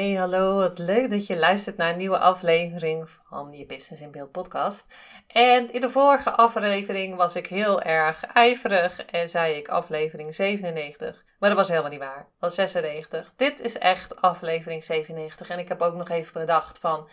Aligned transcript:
Hey, 0.00 0.14
hallo. 0.14 0.54
Wat 0.54 0.78
leuk 0.78 1.10
dat 1.10 1.26
je 1.26 1.38
luistert 1.38 1.76
naar 1.76 1.90
een 1.90 1.98
nieuwe 1.98 2.18
aflevering 2.18 3.10
van 3.10 3.52
je 3.52 3.66
Business 3.66 4.02
in 4.02 4.10
Beeld 4.10 4.30
podcast. 4.30 4.86
En 5.26 5.72
in 5.72 5.80
de 5.80 5.90
vorige 5.90 6.30
aflevering 6.30 7.16
was 7.16 7.36
ik 7.36 7.46
heel 7.46 7.82
erg 7.82 8.24
ijverig 8.24 9.04
en 9.04 9.28
zei 9.28 9.54
ik 9.54 9.68
aflevering 9.68 10.34
97. 10.34 11.24
Maar 11.38 11.48
dat 11.48 11.58
was 11.58 11.68
helemaal 11.68 11.90
niet 11.90 12.00
waar. 12.00 12.16
Dat 12.16 12.38
was 12.38 12.54
96. 12.54 13.32
Dit 13.36 13.60
is 13.60 13.78
echt 13.78 14.20
aflevering 14.20 14.84
97. 14.84 15.48
En 15.48 15.58
ik 15.58 15.68
heb 15.68 15.80
ook 15.80 15.94
nog 15.94 16.08
even 16.08 16.40
bedacht 16.40 16.78
van, 16.78 17.08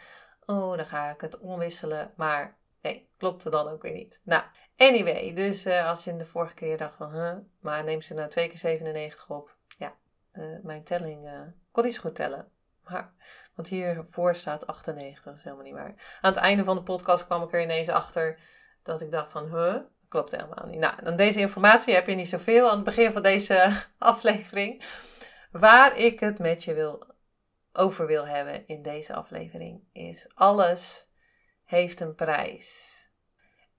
oh, 0.46 0.78
dan 0.78 0.86
ga 0.86 1.12
ik 1.12 1.22
het 1.22 1.40
omwisselen. 1.40 2.14
Maar 2.16 2.58
nee, 2.82 3.10
klopte 3.18 3.50
dan 3.50 3.68
ook 3.68 3.82
weer 3.82 3.94
niet. 3.94 4.22
Nou, 4.24 4.44
anyway. 4.78 5.34
Dus 5.34 5.66
uh, 5.66 5.90
als 5.90 6.04
je 6.04 6.12
in 6.12 6.18
de 6.18 6.26
vorige 6.26 6.54
keer 6.54 6.78
dacht 6.78 6.96
van, 6.98 7.48
maar 7.60 7.84
neem 7.84 8.02
ze 8.02 8.14
nou 8.14 8.30
twee 8.30 8.48
keer 8.48 8.58
97 8.58 9.30
op. 9.30 9.56
Ja, 9.78 9.94
uh, 10.34 10.58
mijn 10.64 10.84
telling 10.84 11.26
uh, 11.26 11.42
kon 11.72 11.84
niet 11.84 11.96
zo 11.96 12.02
goed 12.02 12.16
tellen. 12.16 12.56
Maar, 12.90 13.14
want 13.56 13.68
hiervoor 13.68 14.36
staat 14.36 14.68
98, 14.68 15.24
dat 15.24 15.36
is 15.36 15.44
helemaal 15.44 15.66
niet 15.66 15.74
waar. 15.74 16.18
Aan 16.22 16.34
het 16.34 16.42
einde 16.42 16.64
van 16.64 16.76
de 16.76 16.84
podcast 16.84 17.26
kwam 17.26 17.44
ik 17.44 17.54
er 17.54 17.62
ineens 17.62 17.90
achter 17.90 18.40
dat 18.84 19.02
ik 19.02 19.12
dacht 19.12 19.32
van, 19.32 19.46
huh, 19.46 19.76
klopt 20.10 20.32
helemaal 20.32 20.66
niet. 20.68 20.80
Nou, 20.80 21.04
dan 21.04 21.16
deze 21.16 21.40
informatie 21.40 21.94
heb 21.94 22.08
je 22.08 22.16
niet 22.16 22.30
zoveel 22.30 22.70
aan 22.70 22.76
het 22.76 22.86
begin 22.86 23.12
van 23.12 23.22
deze 23.22 23.74
aflevering. 23.98 24.84
Waar 25.52 25.98
ik 25.98 26.20
het 26.20 26.40
met 26.40 26.64
je 26.64 26.74
wil, 26.74 27.06
over 27.74 28.08
wil 28.08 28.28
hebben 28.28 28.68
in 28.68 28.82
deze 28.82 29.14
aflevering 29.14 29.84
is 29.92 30.28
alles 30.34 31.10
heeft 31.64 32.00
een 32.00 32.16
prijs. 32.16 32.96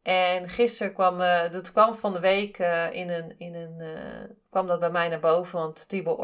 En 0.02 0.48
gisteren 0.48 0.92
kwam, 0.92 1.20
uh, 1.20 1.50
dat 1.50 1.72
kwam 1.72 1.94
van 1.94 2.12
de 2.12 2.20
week 2.20 2.58
uh, 2.58 2.92
in 2.92 3.10
een, 3.10 3.38
in 3.38 3.54
een 3.54 3.78
uh, 3.78 4.36
kwam 4.50 4.66
dat 4.66 4.80
bij 4.80 4.90
mij 4.90 5.08
naar 5.08 5.20
boven, 5.20 5.58
want 5.58 5.88
Tibor 5.88 6.18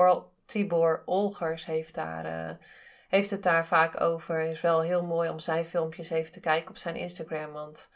Tibor 0.46 1.02
Olgers 1.04 1.66
heeft, 1.66 1.94
daar, 1.94 2.24
uh, 2.24 2.56
heeft 3.08 3.30
het 3.30 3.42
daar 3.42 3.66
vaak 3.66 4.00
over. 4.00 4.38
Het 4.38 4.52
is 4.52 4.60
wel 4.60 4.80
heel 4.80 5.04
mooi 5.04 5.30
om 5.30 5.38
zijn 5.38 5.64
filmpjes 5.64 6.10
even 6.10 6.32
te 6.32 6.40
kijken 6.40 6.70
op 6.70 6.76
zijn 6.76 6.96
Instagram. 6.96 7.52
Want 7.52 7.90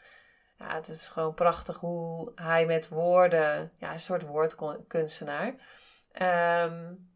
ja, 0.57 0.75
het 0.75 0.87
is 0.87 1.07
gewoon 1.07 1.33
prachtig 1.33 1.77
hoe 1.77 2.31
hij 2.35 2.65
met 2.65 2.87
woorden, 2.87 3.71
ja, 3.77 3.91
een 3.91 3.99
soort 3.99 4.23
woordkunstenaar. 4.23 5.47
Um, 6.65 7.07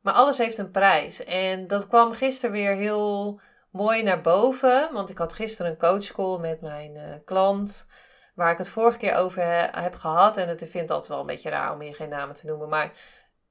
maar 0.00 0.14
alles 0.14 0.38
heeft 0.38 0.58
een 0.58 0.70
prijs. 0.70 1.24
En 1.24 1.66
dat 1.66 1.86
kwam 1.86 2.12
gisteren 2.12 2.50
weer 2.50 2.74
heel 2.74 3.40
mooi 3.70 4.02
naar 4.02 4.20
boven. 4.20 4.92
Want 4.92 5.10
ik 5.10 5.18
had 5.18 5.32
gisteren 5.32 5.70
een 5.70 5.78
coachcall 5.78 6.38
met 6.38 6.60
mijn 6.60 6.94
uh, 6.94 7.14
klant. 7.24 7.86
Waar 8.34 8.52
ik 8.52 8.58
het 8.58 8.68
vorige 8.68 8.98
keer 8.98 9.14
over 9.14 9.42
he 9.42 9.80
heb 9.80 9.94
gehad. 9.94 10.36
En 10.36 10.48
het 10.48 10.68
vindt 10.68 10.90
altijd 10.90 11.08
wel 11.08 11.20
een 11.20 11.26
beetje 11.26 11.50
raar 11.50 11.72
om 11.72 11.80
hier 11.80 11.94
geen 11.94 12.08
namen 12.08 12.34
te 12.34 12.46
noemen. 12.46 12.68
Maar 12.68 12.90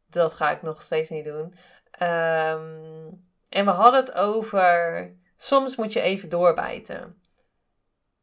dat 0.09 0.33
ga 0.33 0.51
ik 0.51 0.61
nog 0.61 0.81
steeds 0.81 1.09
niet 1.09 1.25
doen. 1.25 1.55
Um, 2.01 3.27
en 3.49 3.65
we 3.65 3.71
hadden 3.71 3.99
het 3.99 4.13
over. 4.13 5.13
Soms 5.37 5.75
moet 5.75 5.93
je 5.93 6.01
even 6.01 6.29
doorbijten. 6.29 7.21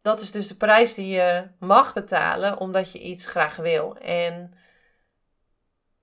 Dat 0.03 0.21
is 0.21 0.31
dus 0.31 0.49
de 0.49 0.57
prijs 0.57 0.95
die 0.95 1.09
je 1.09 1.49
mag 1.59 1.93
betalen 1.93 2.59
omdat 2.59 2.93
je 2.93 2.99
iets 2.99 3.27
graag 3.27 3.57
wil. 3.57 3.97
En 3.97 4.53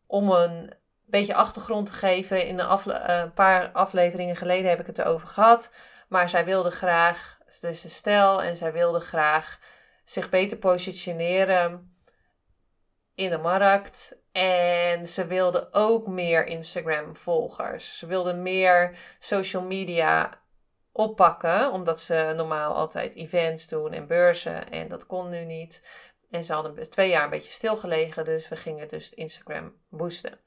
om 0.05 0.31
een 0.31 0.73
beetje 1.05 1.35
achtergrond 1.35 1.85
te 1.85 1.93
geven, 1.93 2.47
in 2.47 2.59
een, 2.59 2.65
afle 2.65 2.93
een 2.93 3.33
paar 3.33 3.71
afleveringen 3.71 4.35
geleden 4.35 4.69
heb 4.69 4.79
ik 4.79 4.87
het 4.87 4.99
erover 4.99 5.27
gehad. 5.27 5.71
Maar 6.07 6.29
zij 6.29 6.45
wilde 6.45 6.71
graag, 6.71 7.37
dus 7.59 7.81
de 7.81 7.89
stel, 7.89 8.43
en 8.43 8.55
zij 8.55 8.73
wilde 8.73 8.99
graag 8.99 9.59
zich 10.03 10.29
beter 10.29 10.57
positioneren 10.57 11.95
in 13.15 13.29
de 13.29 13.37
markt. 13.37 14.15
En 14.33 15.07
ze 15.07 15.25
wilde 15.25 15.67
ook 15.71 16.07
meer 16.07 16.45
Instagram-volgers. 16.45 17.97
Ze 17.97 18.05
wilde 18.05 18.33
meer 18.33 18.97
social 19.19 19.63
media 19.63 20.29
oppakken, 20.91 21.71
omdat 21.71 21.99
ze 21.99 22.33
normaal 22.35 22.75
altijd 22.75 23.15
events 23.15 23.67
doen 23.67 23.91
en 23.91 24.07
beurzen. 24.07 24.71
En 24.71 24.87
dat 24.87 25.05
kon 25.05 25.29
nu 25.29 25.45
niet. 25.45 25.81
En 26.29 26.43
ze 26.43 26.53
hadden 26.53 26.89
twee 26.89 27.09
jaar 27.09 27.23
een 27.23 27.29
beetje 27.29 27.51
stilgelegen, 27.51 28.25
dus 28.25 28.49
we 28.49 28.55
gingen 28.55 28.87
dus 28.87 29.13
Instagram 29.13 29.73
boosten. 29.89 30.39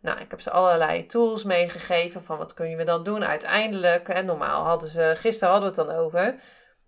Nou, 0.00 0.20
ik 0.20 0.30
heb 0.30 0.40
ze 0.40 0.50
allerlei 0.50 1.06
tools 1.06 1.44
meegegeven 1.44 2.22
van 2.22 2.38
wat 2.38 2.54
kun 2.54 2.68
je 2.68 2.84
dan 2.84 3.02
doen 3.02 3.24
uiteindelijk. 3.24 4.08
En 4.08 4.26
normaal 4.26 4.64
hadden 4.64 4.88
ze, 4.88 5.12
gisteren 5.16 5.52
hadden 5.52 5.74
we 5.74 5.80
het 5.80 5.88
dan 5.88 5.98
over, 5.98 6.34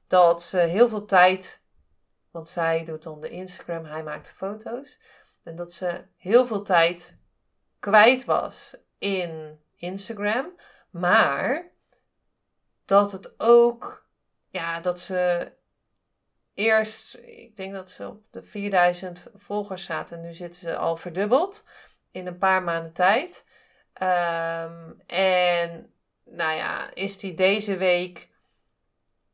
dat 0.09 0.43
ze 0.43 0.59
heel 0.59 0.89
veel 0.89 1.05
tijd, 1.05 1.62
want 2.31 2.49
zij 2.49 2.84
doet 2.84 3.03
dan 3.03 3.21
de 3.21 3.28
Instagram, 3.28 3.84
hij 3.84 4.03
maakt 4.03 4.28
foto's. 4.28 4.99
En 5.43 5.56
dat 5.56 5.73
ze 5.73 6.05
heel 6.17 6.47
veel 6.47 6.62
tijd 6.62 7.19
kwijt 7.78 8.25
was 8.25 8.77
in 8.99 9.61
Instagram. 9.77 10.53
Maar 10.91 11.71
dat 12.84 13.12
het 13.12 13.41
ook, 13.41 14.09
ja, 14.49 14.81
dat 14.81 15.01
ze 15.01 15.53
eerst, 16.55 17.15
ik 17.15 17.56
denk 17.56 17.75
dat 17.75 17.91
ze 17.91 18.09
op 18.09 18.23
de 18.31 18.43
4000 18.43 19.27
volgers 19.34 19.84
zaten. 19.84 20.21
Nu 20.21 20.33
zitten 20.33 20.61
ze 20.61 20.77
al 20.77 20.97
verdubbeld 20.97 21.65
in 22.11 22.27
een 22.27 22.39
paar 22.39 22.62
maanden 22.62 22.93
tijd. 22.93 23.45
Um, 24.03 25.01
en 25.07 25.93
nou 26.25 26.57
ja, 26.57 26.95
is 26.95 27.19
die 27.19 27.34
deze 27.34 27.77
week 27.77 28.30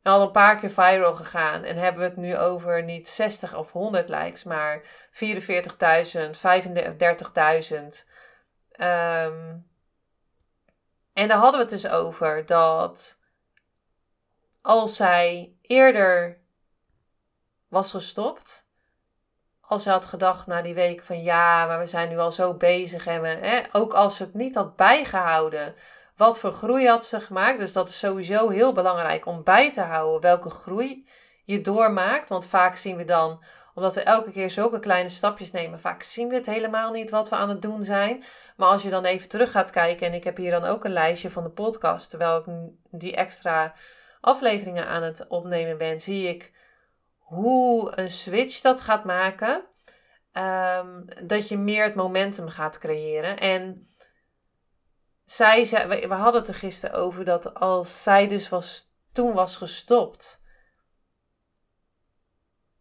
al 0.06 0.22
een 0.22 0.30
paar 0.30 0.58
keer 0.58 0.70
viral 0.70 1.14
gegaan. 1.14 1.64
En 1.64 1.76
hebben 1.76 2.02
we 2.02 2.08
het 2.08 2.16
nu 2.16 2.36
over 2.36 2.82
niet 2.82 3.08
60 3.08 3.54
of 3.56 3.72
100 3.72 4.08
likes, 4.08 4.44
maar 4.44 4.82
44.000, 4.82 4.86
35.000. 6.36 8.04
Um, 8.78 9.66
en 11.12 11.28
daar 11.28 11.38
hadden 11.38 11.52
we 11.52 11.66
het 11.66 11.82
dus 11.82 11.88
over 11.88 12.46
dat 12.46 13.18
als 14.62 14.96
zij 14.96 15.56
eerder 15.62 16.40
was 17.68 17.90
gestopt, 17.90 18.68
als 19.60 19.82
ze 19.82 19.90
had 19.90 20.04
gedacht 20.04 20.46
na 20.46 20.62
die 20.62 20.74
week 20.74 21.02
van 21.02 21.22
ja, 21.22 21.66
maar 21.66 21.78
we 21.78 21.86
zijn 21.86 22.08
nu 22.08 22.18
al 22.18 22.32
zo 22.32 22.54
bezig 22.54 23.06
en 23.06 23.22
we, 23.22 23.28
hè, 23.28 23.62
ook 23.72 23.92
als 23.92 24.16
ze 24.16 24.22
het 24.22 24.34
niet 24.34 24.54
had 24.54 24.76
bijgehouden, 24.76 25.74
wat 26.16 26.38
voor 26.38 26.52
groei 26.52 26.88
had 26.88 27.04
ze 27.04 27.20
gemaakt? 27.20 27.58
Dus 27.58 27.72
dat 27.72 27.88
is 27.88 27.98
sowieso 27.98 28.48
heel 28.48 28.72
belangrijk 28.72 29.26
om 29.26 29.42
bij 29.42 29.72
te 29.72 29.80
houden 29.80 30.20
welke 30.20 30.50
groei 30.50 31.06
je 31.44 31.60
doormaakt. 31.60 32.28
Want 32.28 32.46
vaak 32.46 32.76
zien 32.76 32.96
we 32.96 33.04
dan, 33.04 33.42
omdat 33.74 33.94
we 33.94 34.00
elke 34.00 34.30
keer 34.30 34.50
zulke 34.50 34.78
kleine 34.78 35.08
stapjes 35.08 35.50
nemen, 35.50 35.80
vaak 35.80 36.02
zien 36.02 36.28
we 36.28 36.34
het 36.34 36.46
helemaal 36.46 36.90
niet 36.90 37.10
wat 37.10 37.28
we 37.28 37.36
aan 37.36 37.48
het 37.48 37.62
doen 37.62 37.84
zijn. 37.84 38.24
Maar 38.56 38.68
als 38.68 38.82
je 38.82 38.90
dan 38.90 39.04
even 39.04 39.28
terug 39.28 39.50
gaat 39.50 39.70
kijken, 39.70 40.06
en 40.06 40.14
ik 40.14 40.24
heb 40.24 40.36
hier 40.36 40.50
dan 40.50 40.64
ook 40.64 40.84
een 40.84 40.92
lijstje 40.92 41.30
van 41.30 41.42
de 41.42 41.50
podcast, 41.50 42.10
terwijl 42.10 42.38
ik 42.38 42.44
die 42.90 43.16
extra 43.16 43.72
afleveringen 44.20 44.86
aan 44.86 45.02
het 45.02 45.26
opnemen 45.28 45.78
ben, 45.78 46.00
zie 46.00 46.28
ik 46.28 46.52
hoe 47.18 47.98
een 47.98 48.10
switch 48.10 48.60
dat 48.60 48.80
gaat 48.80 49.04
maken. 49.04 49.64
Um, 50.32 51.04
dat 51.24 51.48
je 51.48 51.58
meer 51.58 51.84
het 51.84 51.94
momentum 51.94 52.48
gaat 52.48 52.78
creëren. 52.78 53.38
En 53.38 53.88
zij 55.26 55.64
zei, 55.64 56.06
we, 56.06 56.14
hadden 56.14 56.40
het 56.40 56.48
er 56.50 56.54
gisteren 56.54 56.96
over 56.96 57.24
dat 57.24 57.54
als 57.54 58.02
zij 58.02 58.28
dus 58.28 58.48
was, 58.48 58.90
toen 59.12 59.32
was 59.32 59.56
gestopt, 59.56 60.40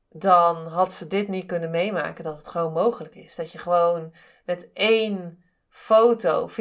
dan 0.09 0.67
had 0.67 0.93
ze 0.93 1.07
dit 1.07 1.27
niet 1.27 1.45
kunnen 1.45 1.69
meemaken 1.69 2.23
dat 2.23 2.37
het 2.37 2.47
gewoon 2.47 2.73
mogelijk 2.73 3.15
is. 3.15 3.35
Dat 3.35 3.51
je 3.51 3.57
gewoon 3.57 4.13
met 4.45 4.69
één 4.73 5.43
foto 5.69 6.49
44.000 6.49 6.55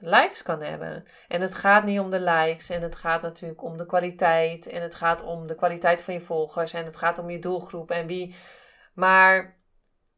likes 0.00 0.42
kan 0.42 0.62
hebben. 0.62 1.04
En 1.28 1.40
het 1.40 1.54
gaat 1.54 1.84
niet 1.84 2.00
om 2.00 2.10
de 2.10 2.20
likes 2.20 2.70
en 2.70 2.82
het 2.82 2.94
gaat 2.94 3.22
natuurlijk 3.22 3.62
om 3.62 3.76
de 3.76 3.86
kwaliteit 3.86 4.66
en 4.66 4.82
het 4.82 4.94
gaat 4.94 5.22
om 5.22 5.46
de 5.46 5.54
kwaliteit 5.54 6.02
van 6.02 6.14
je 6.14 6.20
volgers 6.20 6.72
en 6.72 6.84
het 6.84 6.96
gaat 6.96 7.18
om 7.18 7.30
je 7.30 7.38
doelgroep 7.38 7.90
en 7.90 8.06
wie. 8.06 8.34
Maar 8.94 9.58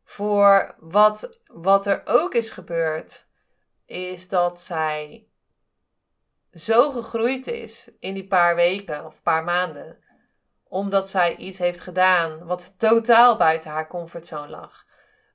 voor 0.05 0.75
wat, 0.79 1.41
wat 1.53 1.87
er 1.87 2.03
ook 2.05 2.35
is 2.35 2.51
gebeurd, 2.51 3.27
is 3.93 4.29
dat 4.29 4.61
zij 4.61 5.27
zo 6.53 6.91
gegroeid 6.91 7.47
is 7.47 7.91
in 7.99 8.15
die 8.15 8.27
paar 8.27 8.55
weken 8.55 9.07
of 9.07 9.23
paar 9.23 9.45
maanden. 9.45 9.99
Omdat 10.69 11.09
zij 11.09 11.37
iets 11.37 11.59
heeft 11.59 11.81
gedaan 11.81 12.45
wat 12.45 12.75
totaal 12.77 13.37
buiten 13.37 13.71
haar 13.71 13.89
comfortzone 13.89 14.49
lag. 14.49 14.87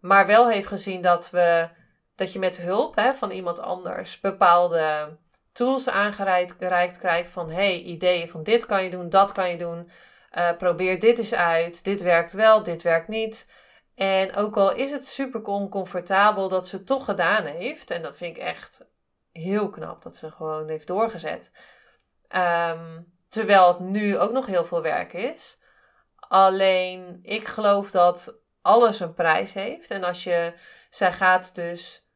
maar 0.02 0.28
wel 0.28 0.50
heeft 0.50 0.68
gezien 0.68 1.02
dat, 1.02 1.30
we, 1.30 1.70
dat 2.16 2.34
je 2.34 2.40
met 2.40 2.58
hulp 2.58 2.96
hè, 2.96 3.14
van 3.14 3.32
iemand 3.32 3.60
anders 3.60 4.20
bepaalde 4.20 5.18
tools 5.52 5.90
aangereikt 5.90 6.98
krijgt 6.98 7.32
van 7.32 7.50
hey, 7.50 7.82
ideeën 7.82 8.30
van 8.30 8.44
dit 8.44 8.66
kan 8.66 8.84
je 8.84 8.90
doen, 8.90 9.10
dat 9.10 9.32
kan 9.32 9.50
je 9.50 9.58
doen. 9.58 9.92
Uh, 10.38 10.52
probeer 10.58 11.00
dit 11.00 11.18
eens 11.18 11.34
uit. 11.34 11.84
Dit 11.84 12.02
werkt 12.02 12.34
wel, 12.34 12.64
dit 12.64 12.82
werkt 12.82 13.08
niet. 13.08 13.46
En 13.98 14.36
ook 14.36 14.58
al 14.58 14.74
is 14.74 14.92
het 14.92 15.08
super 15.08 15.44
oncomfortabel 15.44 16.50
dat 16.50 16.68
ze 16.68 16.76
het 16.76 16.86
toch 16.86 17.06
gedaan 17.06 17.46
heeft. 17.46 17.92
En 17.92 18.02
dat 18.02 18.18
vind 18.18 18.38
ik 18.38 18.44
echt 18.44 18.86
heel 19.32 19.70
knap 19.70 20.02
dat 20.02 20.16
ze 20.16 20.32
gewoon 20.32 20.70
heeft 20.70 20.88
doorgezet. 20.88 21.52
Ehm, 22.28 23.02
terwijl 23.28 23.68
het 23.68 23.80
nu 23.80 24.18
ook 24.18 24.32
nog 24.32 24.46
heel 24.46 24.66
veel 24.66 24.82
werk 24.82 25.14
is. 25.14 25.60
Alleen 26.16 27.20
ik 27.24 27.48
geloof 27.48 27.92
dat 27.92 28.34
alles 28.62 29.00
een 29.00 29.14
prijs 29.14 29.54
heeft. 29.54 29.90
En 29.90 30.04
als 30.04 30.24
je, 30.24 30.54
zij 30.90 31.14
gaat 31.14 31.56
dus 31.56 32.08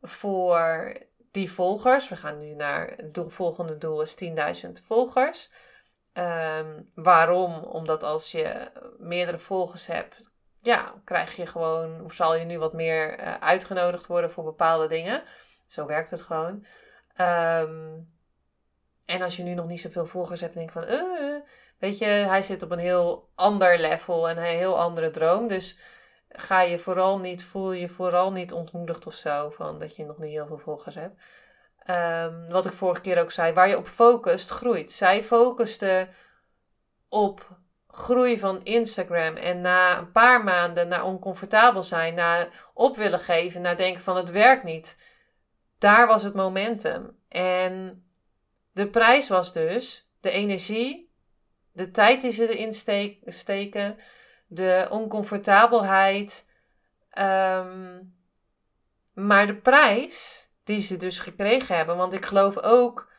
voor 0.00 0.96
die 1.30 1.52
volgers. 1.52 2.08
We 2.08 2.16
gaan 2.16 2.38
nu 2.38 2.54
naar 2.54 2.92
het 2.96 3.18
volgende 3.28 3.78
doel 3.78 4.02
is 4.02 4.14
10.000 4.64 4.70
volgers. 4.86 5.52
Um, 6.14 6.90
waarom? 6.94 7.62
Omdat 7.62 8.02
als 8.02 8.30
je 8.30 8.70
meerdere 8.98 9.38
volgers 9.38 9.86
hebt, 9.86 10.31
ja, 10.62 10.94
krijg 11.04 11.36
je 11.36 11.46
gewoon, 11.46 12.04
of 12.04 12.12
zal 12.12 12.36
je 12.36 12.44
nu 12.44 12.58
wat 12.58 12.72
meer 12.72 13.20
uh, 13.20 13.34
uitgenodigd 13.34 14.06
worden 14.06 14.30
voor 14.30 14.44
bepaalde 14.44 14.86
dingen. 14.86 15.22
Zo 15.66 15.86
werkt 15.86 16.10
het 16.10 16.20
gewoon. 16.20 16.66
Um, 17.20 18.10
en 19.04 19.22
als 19.22 19.36
je 19.36 19.42
nu 19.42 19.54
nog 19.54 19.66
niet 19.66 19.80
zoveel 19.80 20.06
volgers 20.06 20.40
hebt, 20.40 20.54
denk 20.54 20.70
van, 20.70 20.84
uh, 20.88 21.40
weet 21.78 21.98
je, 21.98 22.04
hij 22.04 22.42
zit 22.42 22.62
op 22.62 22.70
een 22.70 22.78
heel 22.78 23.28
ander 23.34 23.78
level 23.78 24.28
en 24.28 24.36
een 24.36 24.42
heel 24.42 24.78
andere 24.78 25.10
droom. 25.10 25.48
Dus 25.48 25.78
ga 26.28 26.60
je 26.60 26.78
vooral 26.78 27.18
niet, 27.18 27.44
voel 27.44 27.72
je 27.72 27.88
vooral 27.88 28.32
niet 28.32 28.52
ontmoedigd 28.52 29.06
of 29.06 29.14
zo 29.14 29.50
van 29.50 29.78
dat 29.78 29.96
je 29.96 30.04
nog 30.04 30.18
niet 30.18 30.32
heel 30.32 30.46
veel 30.46 30.58
volgers 30.58 30.94
hebt. 30.94 31.24
Um, 31.90 32.48
wat 32.48 32.66
ik 32.66 32.72
vorige 32.72 33.00
keer 33.00 33.20
ook 33.20 33.30
zei, 33.30 33.52
waar 33.52 33.68
je 33.68 33.76
op 33.76 33.86
focust, 33.86 34.50
groeit. 34.50 34.92
Zij 34.92 35.22
focuste 35.22 36.08
op 37.08 37.60
groei 37.92 38.38
van 38.38 38.62
Instagram 38.62 39.36
en 39.36 39.60
na 39.60 39.98
een 39.98 40.12
paar 40.12 40.44
maanden, 40.44 40.88
na 40.88 41.04
oncomfortabel 41.04 41.82
zijn, 41.82 42.14
na 42.14 42.48
op 42.74 42.96
willen 42.96 43.20
geven, 43.20 43.60
na 43.60 43.74
denken 43.74 44.02
van 44.02 44.16
het 44.16 44.30
werkt 44.30 44.64
niet, 44.64 44.96
daar 45.78 46.06
was 46.06 46.22
het 46.22 46.34
momentum. 46.34 47.16
En 47.28 48.04
de 48.72 48.88
prijs 48.88 49.28
was 49.28 49.52
dus 49.52 50.10
de 50.20 50.30
energie, 50.30 51.10
de 51.72 51.90
tijd 51.90 52.20
die 52.20 52.32
ze 52.32 52.56
erin 52.56 52.74
steken, 53.24 53.98
de 54.46 54.86
oncomfortabelheid. 54.90 56.46
Um, 57.18 58.14
maar 59.14 59.46
de 59.46 59.56
prijs 59.56 60.48
die 60.64 60.80
ze 60.80 60.96
dus 60.96 61.18
gekregen 61.18 61.76
hebben. 61.76 61.96
Want 61.96 62.12
ik 62.12 62.26
geloof 62.26 62.58
ook 62.58 63.11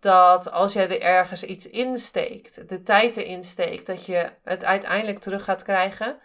dat 0.00 0.50
als 0.50 0.72
jij 0.72 0.88
er 0.88 1.00
ergens 1.00 1.42
iets 1.42 1.68
insteekt, 1.68 2.68
de 2.68 2.82
tijd 2.82 3.16
erin 3.16 3.44
steekt, 3.44 3.86
dat 3.86 4.06
je 4.06 4.30
het 4.42 4.64
uiteindelijk 4.64 5.18
terug 5.18 5.44
gaat 5.44 5.62
krijgen. 5.62 6.18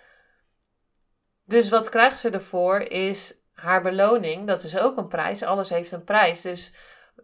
Dus 1.44 1.69
wat 1.69 1.89
krijgt 1.89 2.19
ze 2.19 2.30
ervoor 2.30 2.80
is 2.80 3.36
haar 3.54 3.81
beloning. 3.81 4.48
Dat 4.48 4.63
is 4.63 4.77
ook 4.77 4.98
een 4.98 5.07
prijs. 5.07 5.44
Alles 5.44 5.69
heeft 5.69 5.92
een 5.92 6.04
prijs. 6.04 6.42
Dus 6.42 6.74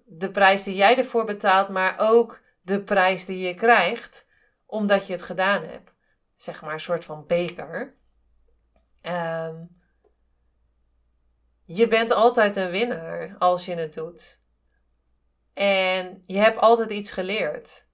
de 0.05 0.31
prijs 0.31 0.63
die 0.63 0.75
jij 0.75 0.97
ervoor 0.97 1.25
betaalt, 1.25 1.69
maar 1.69 1.95
ook 1.97 2.41
de 2.61 2.81
prijs 2.81 3.25
die 3.25 3.47
je 3.47 3.53
krijgt 3.53 4.27
omdat 4.65 5.07
je 5.07 5.13
het 5.13 5.21
gedaan 5.21 5.63
hebt. 5.63 5.91
Zeg 6.35 6.61
maar 6.61 6.73
een 6.73 6.79
soort 6.79 7.05
van 7.05 7.25
beker. 7.25 7.95
Um, 9.01 9.69
je 11.65 11.87
bent 11.87 12.11
altijd 12.11 12.55
een 12.55 12.69
winnaar 12.69 13.35
als 13.37 13.65
je 13.65 13.75
het 13.75 13.93
doet. 13.93 14.40
En 15.53 16.23
je 16.25 16.37
hebt 16.37 16.59
altijd 16.59 16.91
iets 16.91 17.11
geleerd. 17.11 17.85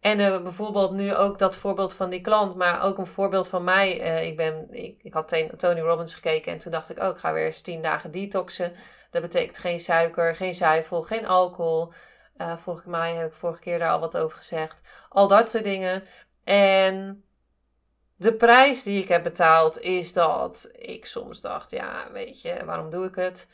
En 0.00 0.18
uh, 0.18 0.42
bijvoorbeeld 0.42 0.90
nu 0.92 1.14
ook 1.14 1.38
dat 1.38 1.56
voorbeeld 1.56 1.94
van 1.94 2.10
die 2.10 2.20
klant, 2.20 2.54
maar 2.54 2.82
ook 2.82 2.98
een 2.98 3.06
voorbeeld 3.06 3.48
van 3.48 3.64
mij. 3.64 4.00
Uh, 4.00 4.26
ik, 4.26 4.36
ben, 4.36 4.66
ik, 4.70 5.02
ik 5.02 5.12
had 5.12 5.44
Tony 5.56 5.80
Robbins 5.80 6.14
gekeken 6.14 6.52
en 6.52 6.58
toen 6.58 6.72
dacht 6.72 6.90
ik, 6.90 7.02
oh, 7.02 7.08
ik 7.08 7.16
ga 7.16 7.32
weer 7.32 7.44
eens 7.44 7.60
tien 7.60 7.82
dagen 7.82 8.10
detoxen. 8.10 8.72
Dat 9.10 9.22
betekent 9.22 9.58
geen 9.58 9.80
suiker, 9.80 10.34
geen 10.34 10.54
zuivel, 10.54 11.02
geen 11.02 11.26
alcohol. 11.26 11.92
Uh, 12.36 12.56
volgens 12.56 12.86
mij 12.86 13.14
heb 13.14 13.26
ik 13.26 13.34
vorige 13.34 13.60
keer 13.60 13.78
daar 13.78 13.90
al 13.90 14.00
wat 14.00 14.16
over 14.16 14.36
gezegd. 14.36 14.80
Al 15.08 15.28
dat 15.28 15.50
soort 15.50 15.64
dingen. 15.64 16.04
En 16.44 17.24
de 18.16 18.34
prijs 18.34 18.82
die 18.82 19.02
ik 19.02 19.08
heb 19.08 19.22
betaald 19.22 19.80
is 19.80 20.12
dat 20.12 20.70
ik 20.72 21.06
soms 21.06 21.40
dacht, 21.40 21.70
ja, 21.70 22.12
weet 22.12 22.40
je, 22.40 22.64
waarom 22.64 22.90
doe 22.90 23.06
ik 23.06 23.14
het? 23.14 23.46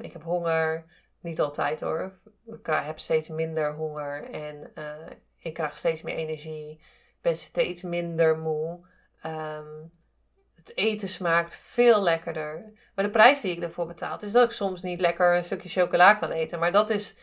Ik 0.00 0.12
heb 0.12 0.22
honger. 0.22 0.84
Niet 1.20 1.40
altijd 1.40 1.80
hoor. 1.80 2.12
Ik 2.46 2.66
heb 2.66 2.98
steeds 2.98 3.28
minder 3.28 3.74
honger 3.74 4.30
en 4.30 4.70
uh, 4.74 4.94
ik 5.38 5.54
krijg 5.54 5.78
steeds 5.78 6.02
meer 6.02 6.14
energie. 6.14 6.70
Ik 6.70 7.18
ben 7.20 7.36
steeds 7.36 7.82
minder 7.82 8.38
moe. 8.38 8.86
Um, 9.26 9.92
het 10.54 10.76
eten 10.76 11.08
smaakt 11.08 11.56
veel 11.56 12.02
lekkerder. 12.02 12.72
Maar 12.94 13.04
de 13.04 13.10
prijs 13.10 13.40
die 13.40 13.56
ik 13.56 13.62
ervoor 13.62 13.86
betaal 13.86 14.18
is 14.20 14.32
dat 14.32 14.44
ik 14.44 14.50
soms 14.50 14.82
niet 14.82 15.00
lekker 15.00 15.36
een 15.36 15.44
stukje 15.44 15.68
chocola 15.68 16.14
kan 16.14 16.30
eten. 16.30 16.58
Maar 16.58 16.72
dat 16.72 16.90
is 16.90 17.16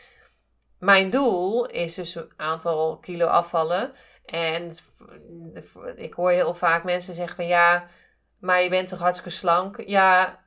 mijn 0.79 1.09
doel, 1.09 1.65
is 1.65 1.93
dus 1.93 2.15
een 2.15 2.31
aantal 2.35 2.97
kilo 2.97 3.25
afvallen. 3.25 3.93
En 4.25 4.75
ik 5.95 6.13
hoor 6.13 6.31
heel 6.31 6.53
vaak 6.53 6.83
mensen 6.83 7.13
zeggen 7.13 7.35
van 7.35 7.47
ja, 7.47 7.87
maar 8.39 8.61
je 8.61 8.69
bent 8.69 8.87
toch 8.87 8.99
hartstikke 8.99 9.37
slank? 9.37 9.81
Ja, 9.85 10.43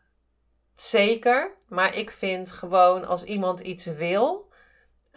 zeker. 0.83 1.57
Maar 1.69 1.97
ik 1.97 2.11
vind 2.11 2.51
gewoon 2.51 3.07
als 3.07 3.25
iemand 3.25 3.61
iets 3.61 3.85
wil 3.85 4.53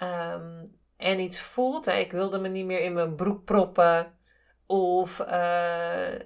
um, 0.04 0.80
en 0.98 1.19
iets 1.19 1.40
voelt. 1.40 1.88
Ik 1.88 2.12
wilde 2.12 2.40
me 2.40 2.48
niet 2.48 2.66
meer 2.66 2.81
in 2.81 2.94
mijn 2.94 3.16
broek 3.16 3.46
proppen. 3.46 4.19
Of 4.66 5.19
uh, 5.19 6.19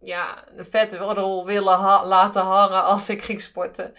ja, 0.00 0.44
de 0.56 0.64
vetrol 0.64 1.46
willen 1.46 1.78
laten 2.06 2.42
hangen 2.42 2.84
als 2.84 3.08
ik 3.08 3.22
ging 3.22 3.40
sporten. 3.40 3.94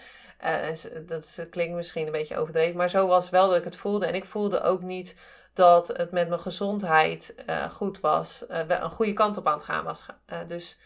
Uh, 0.45 1.05
dat 1.05 1.47
klinkt 1.49 1.75
misschien 1.75 2.05
een 2.05 2.11
beetje 2.11 2.37
overdreven, 2.37 2.77
maar 2.77 2.89
zo 2.89 3.07
was 3.07 3.29
wel 3.29 3.47
dat 3.47 3.57
ik 3.57 3.63
het 3.63 3.75
voelde. 3.75 4.05
En 4.05 4.15
ik 4.15 4.25
voelde 4.25 4.61
ook 4.61 4.81
niet 4.81 5.15
dat 5.53 5.87
het 5.87 6.11
met 6.11 6.27
mijn 6.27 6.39
gezondheid 6.39 7.35
goed 7.69 7.99
was, 7.99 8.43
een 8.47 8.91
goede 8.91 9.13
kant 9.13 9.37
op 9.37 9.47
aan 9.47 9.53
het 9.53 9.63
gaan 9.63 9.83
was. 9.83 10.05
Dus 10.47 10.77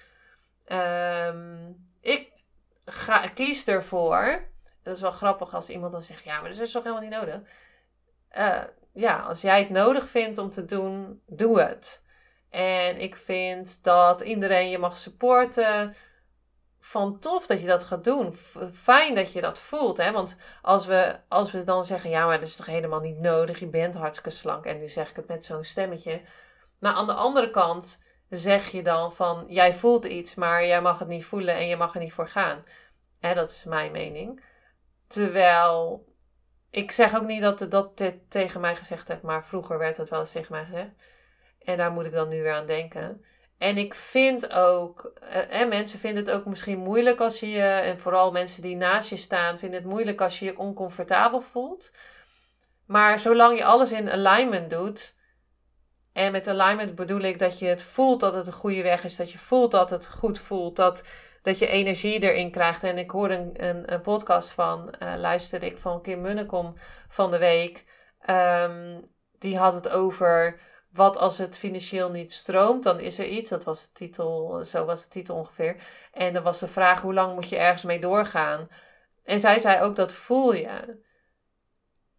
um, 1.28 1.90
ik 2.02 2.32
ga, 2.86 3.28
kies 3.28 3.68
ervoor. 3.68 4.48
Dat 4.84 4.96
is 4.96 5.02
wel 5.02 5.12
grappig 5.12 5.54
als 5.54 5.70
iemand 5.70 5.92
dan 5.92 6.02
zegt: 6.02 6.24
Ja, 6.24 6.42
maar 6.42 6.50
dat 6.50 6.60
is 6.60 6.72
toch 6.72 6.84
helemaal 6.84 7.04
niet 7.04 7.18
nodig. 7.20 7.40
ja, 8.94 9.20
als 9.20 9.42
jij 9.42 9.60
het 9.60 9.70
nodig 9.70 10.10
vindt 10.10 10.38
om 10.38 10.50
te 10.50 10.66
doen, 10.66 11.22
doe 11.28 11.62
het. 11.62 12.02
En 12.50 13.02
ik 13.02 13.16
vind 13.16 13.84
dat 13.84 14.22
iedereen 14.22 14.70
je 14.70 14.78
mag 14.78 14.98
supporten 14.98 15.96
van 16.80 17.20
tof 17.20 17.46
dat 17.46 17.62
je 17.62 17.68
dat 17.68 17.84
gaat 17.84 18.04
doen. 18.04 18.34
Fijn 18.74 19.16
dat 19.16 19.32
je 19.32 19.42
dat 19.42 19.60
voelt. 19.60 19.98
Hè? 19.98 20.12
Want 20.12 20.36
als 20.62 20.86
we, 20.86 21.20
als 21.28 21.52
we 21.52 21.64
dan 21.64 21.86
zeggen, 21.86 22.10
ja, 22.10 22.26
maar 22.26 22.40
dat 22.40 22.48
is 22.48 22.56
toch 22.56 22.66
helemaal 22.66 23.00
niet 23.00 23.20
nodig. 23.20 23.60
Je 23.60 23.68
bent 23.68 23.96
hartstikke 23.96 24.30
slank. 24.30 24.66
En 24.66 24.80
nu 24.80 24.90
zeg 24.90 25.10
ik 25.10 25.16
het 25.16 25.28
met 25.28 25.44
zo'n 25.44 25.64
stemmetje. 25.64 26.22
Maar 26.80 26.94
aan 26.94 27.08
de 27.08 27.14
andere 27.14 27.50
kant 27.50 28.04
zeg 28.30 28.72
je 28.72 28.84
dan 28.84 29.14
van, 29.14 29.46
jij 29.48 29.74
voelt 29.74 30.06
iets, 30.06 30.36
maar 30.36 30.66
jij 30.66 30.82
mag 30.82 31.00
het 31.00 31.08
niet 31.08 31.26
voelen 31.26 31.56
en 31.56 31.68
je 31.68 31.78
mag 31.78 31.94
er 31.94 32.00
niet 32.00 32.14
voor 32.14 32.28
gaan. 32.28 32.64
Hè, 33.20 33.34
dat 33.34 33.50
is 33.50 33.64
mijn 33.64 33.92
mening. 33.92 34.44
Terwijl, 35.08 36.06
ik 36.70 36.92
zeg 36.92 37.16
ook 37.16 37.26
niet 37.26 37.42
dat 37.42 37.72
dat 37.72 37.98
dit 37.98 38.16
tegen 38.30 38.62
mij 38.62 38.76
gezegd 38.76 39.08
heeft, 39.08 39.22
maar 39.22 39.46
vroeger 39.46 39.78
werd 39.78 39.96
dat 39.96 40.10
wel 40.10 40.20
eens 40.20 40.32
tegen 40.32 40.52
mij 40.52 40.66
gezegd. 40.66 40.92
En 41.60 41.78
daar 41.78 41.92
moet 41.92 42.06
ik 42.06 42.12
dan 42.12 42.28
nu 42.28 42.42
weer 42.42 42.54
aan 42.54 42.66
denken. 42.66 43.26
En 43.58 43.78
ik 43.78 43.94
vind 43.94 44.54
ook, 44.54 45.12
eh, 45.50 45.68
mensen 45.68 46.00
vinden 46.00 46.26
het 46.26 46.34
ook 46.34 46.46
misschien 46.46 46.80
moeilijk 46.80 47.20
als 47.20 47.40
je 47.40 47.50
je, 47.50 47.62
en 47.62 48.00
vooral 48.00 48.32
mensen 48.32 48.62
die 48.62 48.76
naast 48.76 49.10
je 49.10 49.16
staan, 49.16 49.60
vinden 49.60 49.80
het 49.80 49.90
moeilijk 49.90 50.22
als 50.22 50.40
je 50.40 50.46
je 50.46 50.58
oncomfortabel 50.58 51.42
voelt. 51.42 51.92
Maar 52.86 53.20
zolang 53.20 53.58
je 53.58 53.66
alles 53.66 53.92
in 53.92 54.12
alignment 54.12 54.70
doet, 54.70 55.15
en 56.16 56.32
met 56.32 56.48
alignment 56.48 56.96
bedoel 56.96 57.20
ik 57.20 57.40
dat 57.40 57.60
je 57.60 57.66
het 57.66 57.82
voelt 57.82 58.20
dat 58.20 58.34
het 58.34 58.48
een 58.48 58.54
goede 58.54 58.82
weg 58.82 59.04
is, 59.04 59.16
dat 59.16 59.32
je 59.32 59.38
voelt 59.38 59.72
dat 59.72 59.90
het 59.90 60.10
goed 60.10 60.40
voelt, 60.40 60.76
dat, 60.76 61.04
dat 61.42 61.60
je 61.60 61.68
energie 61.68 62.20
erin 62.20 62.52
krijgt. 62.52 62.84
En 62.84 62.98
ik 62.98 63.12
hoor 63.12 63.30
een, 63.30 63.52
een, 63.94 64.02
podcast 64.02 64.50
van, 64.50 64.94
uh, 65.04 65.14
luisterde 65.18 65.66
ik 65.66 65.78
van 65.78 66.02
Kim 66.02 66.22
Munnekom 66.22 66.74
van 67.08 67.32
de 67.32 67.38
week. 67.38 67.86
Um, 68.30 69.10
die 69.40 69.58
had 69.58 69.74
het 69.74 69.90
over 69.90 70.60
wat 70.92 71.18
als 71.18 71.38
het 71.38 71.58
financieel 71.58 72.12
niet 72.12 72.34
stroomt, 72.34 72.84
dan 72.84 73.00
is 73.00 73.20
er 73.20 73.28
iets. 73.28 73.50
Dat 73.50 73.64
was 73.64 73.82
de 73.82 73.92
titel, 73.92 74.62
zo 74.66 74.86
was 74.86 75.04
de 75.04 75.10
titel 75.10 75.36
ongeveer. 75.36 75.76
En 76.12 76.34
dan 76.34 76.44
was 76.44 76.60
de 76.60 76.68
vraag, 76.68 77.02
hoe 77.02 77.14
lang 77.14 77.34
moet 77.34 77.50
je 77.50 77.58
ergens 77.58 77.84
mee 77.84 78.00
doorgaan? 78.00 78.68
En 79.24 79.40
zij 79.40 79.60
zei 79.60 79.82
ook, 79.82 79.96
dat 79.96 80.14
voel 80.14 80.54
je. 80.54 81.04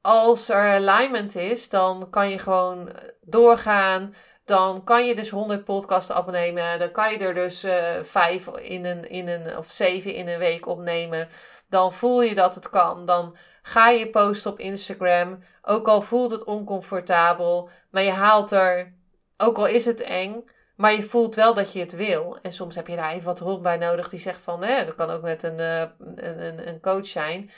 Als 0.06 0.48
er 0.48 0.74
alignment 0.74 1.34
is, 1.34 1.68
dan 1.68 2.10
kan 2.10 2.30
je 2.30 2.38
gewoon 2.38 2.90
doorgaan. 3.20 4.14
dan 4.44 4.84
kan 4.84 5.06
je 5.06 5.14
dus 5.14 5.30
100 5.30 5.64
podcasts 5.64 6.12
opnemen. 6.12 6.78
Dan 6.78 6.90
kan 6.90 7.12
je 7.12 7.18
er 7.18 7.34
dus 7.34 7.64
uh, 7.64 8.02
vijf 8.02 8.46
in 8.46 8.84
een, 8.84 9.10
in 9.10 9.28
een, 9.28 9.56
of 9.56 9.70
zeven 9.70 10.14
in 10.14 10.28
een 10.28 10.38
week 10.38 10.66
opnemen. 10.66 11.28
Dan 11.68 11.92
voel 11.92 12.22
je 12.22 12.34
dat 12.34 12.54
het 12.54 12.70
kan. 12.70 13.06
Dan 13.06 13.36
ga 13.62 13.88
je 13.88 14.10
posten 14.10 14.50
op 14.50 14.58
Instagram. 14.58 15.38
Ook 15.62 15.88
al 15.88 16.02
voelt 16.02 16.30
het 16.30 16.44
oncomfortabel. 16.44 17.68
Maar 17.90 18.02
je 18.02 18.10
haalt 18.10 18.50
er, 18.50 18.92
ook 19.36 19.56
al 19.56 19.66
is 19.66 19.84
het 19.84 20.00
eng, 20.00 20.44
maar 20.76 20.92
je 20.92 21.02
voelt 21.02 21.34
wel 21.34 21.54
dat 21.54 21.72
je 21.72 21.80
het 21.80 21.92
wil. 21.92 22.38
En 22.42 22.52
soms 22.52 22.74
heb 22.74 22.86
je 22.86 22.96
daar 22.96 23.12
even 23.12 23.24
wat 23.24 23.38
hulp 23.38 23.62
bij 23.62 23.76
nodig 23.76 24.08
die 24.08 24.20
zegt 24.20 24.40
van, 24.40 24.64
hè, 24.64 24.84
dat 24.84 24.94
kan 24.94 25.10
ook 25.10 25.22
met 25.22 25.42
een, 25.42 25.58
uh, 25.58 25.82
een, 26.14 26.68
een 26.68 26.80
coach 26.80 27.06
zijn. 27.06 27.50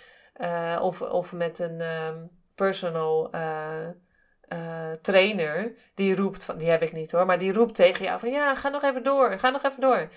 Of, 0.81 1.03
of 1.03 1.33
met 1.33 1.59
een 1.59 1.81
um, 1.81 2.38
personal 2.59 3.35
uh, 3.35 4.93
trainer. 5.03 5.73
Die 5.95 6.17
roept, 6.17 6.45
van, 6.45 6.59
die 6.59 6.69
heb 6.69 6.83
ik 6.83 6.93
niet 6.93 7.13
hoor, 7.13 7.27
maar 7.27 7.39
die 7.39 7.53
roept 7.53 7.75
tegen 7.75 8.05
jou 8.05 8.21
van, 8.21 8.31
ja, 8.31 8.55
ga 8.55 8.69
nog 8.69 8.83
even 8.83 9.03
door, 9.03 9.39
ga 9.39 9.51
nog 9.51 9.65
even 9.65 9.81
door. 9.81 10.09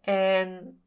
En 0.00 0.80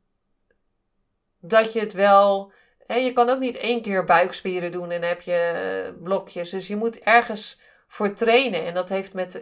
dat 1.39 1.73
je 1.73 1.79
het 1.79 1.93
wel, 1.93 2.51
hè, 2.87 2.95
je 2.95 3.13
kan 3.13 3.29
ook 3.29 3.39
niet 3.39 3.57
één 3.57 3.81
keer 3.81 4.03
buikspieren 4.03 4.71
doen 4.71 4.91
en 4.91 5.01
heb 5.01 5.21
je 5.21 5.95
blokjes. 6.03 6.49
Dus 6.49 6.67
je 6.67 6.75
moet 6.75 6.99
ergens 6.99 7.59
voor 7.87 8.13
trainen. 8.13 8.65
En 8.65 8.73
dat 8.73 8.89
heeft 8.89 9.13
met, 9.13 9.33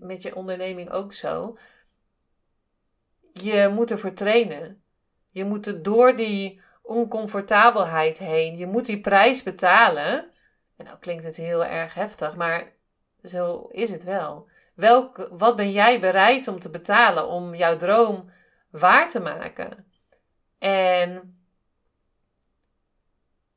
met 0.00 0.22
je 0.22 0.34
onderneming 0.34 0.90
ook 0.90 1.12
zo. 1.12 1.58
Je 3.32 3.70
moet 3.74 3.90
ervoor 3.90 4.12
trainen. 4.12 4.82
Je 5.26 5.44
moet 5.44 5.66
er 5.66 5.82
door 5.82 6.16
die 6.16 6.60
oncomfortabelheid 6.82 8.18
heen. 8.18 8.56
Je 8.56 8.66
moet 8.66 8.86
die 8.86 9.00
prijs 9.00 9.42
betalen. 9.42 10.29
En 10.80 10.86
nou 10.86 10.98
klinkt 10.98 11.24
het 11.24 11.36
heel 11.36 11.64
erg 11.64 11.94
heftig, 11.94 12.36
maar 12.36 12.72
zo 13.24 13.68
is 13.70 13.90
het 13.90 14.04
wel. 14.04 14.48
Welk, 14.74 15.28
wat 15.32 15.56
ben 15.56 15.72
jij 15.72 16.00
bereid 16.00 16.48
om 16.48 16.58
te 16.58 16.70
betalen 16.70 17.28
om 17.28 17.54
jouw 17.54 17.76
droom 17.76 18.30
waar 18.70 19.08
te 19.08 19.20
maken? 19.20 19.86
En 20.58 21.38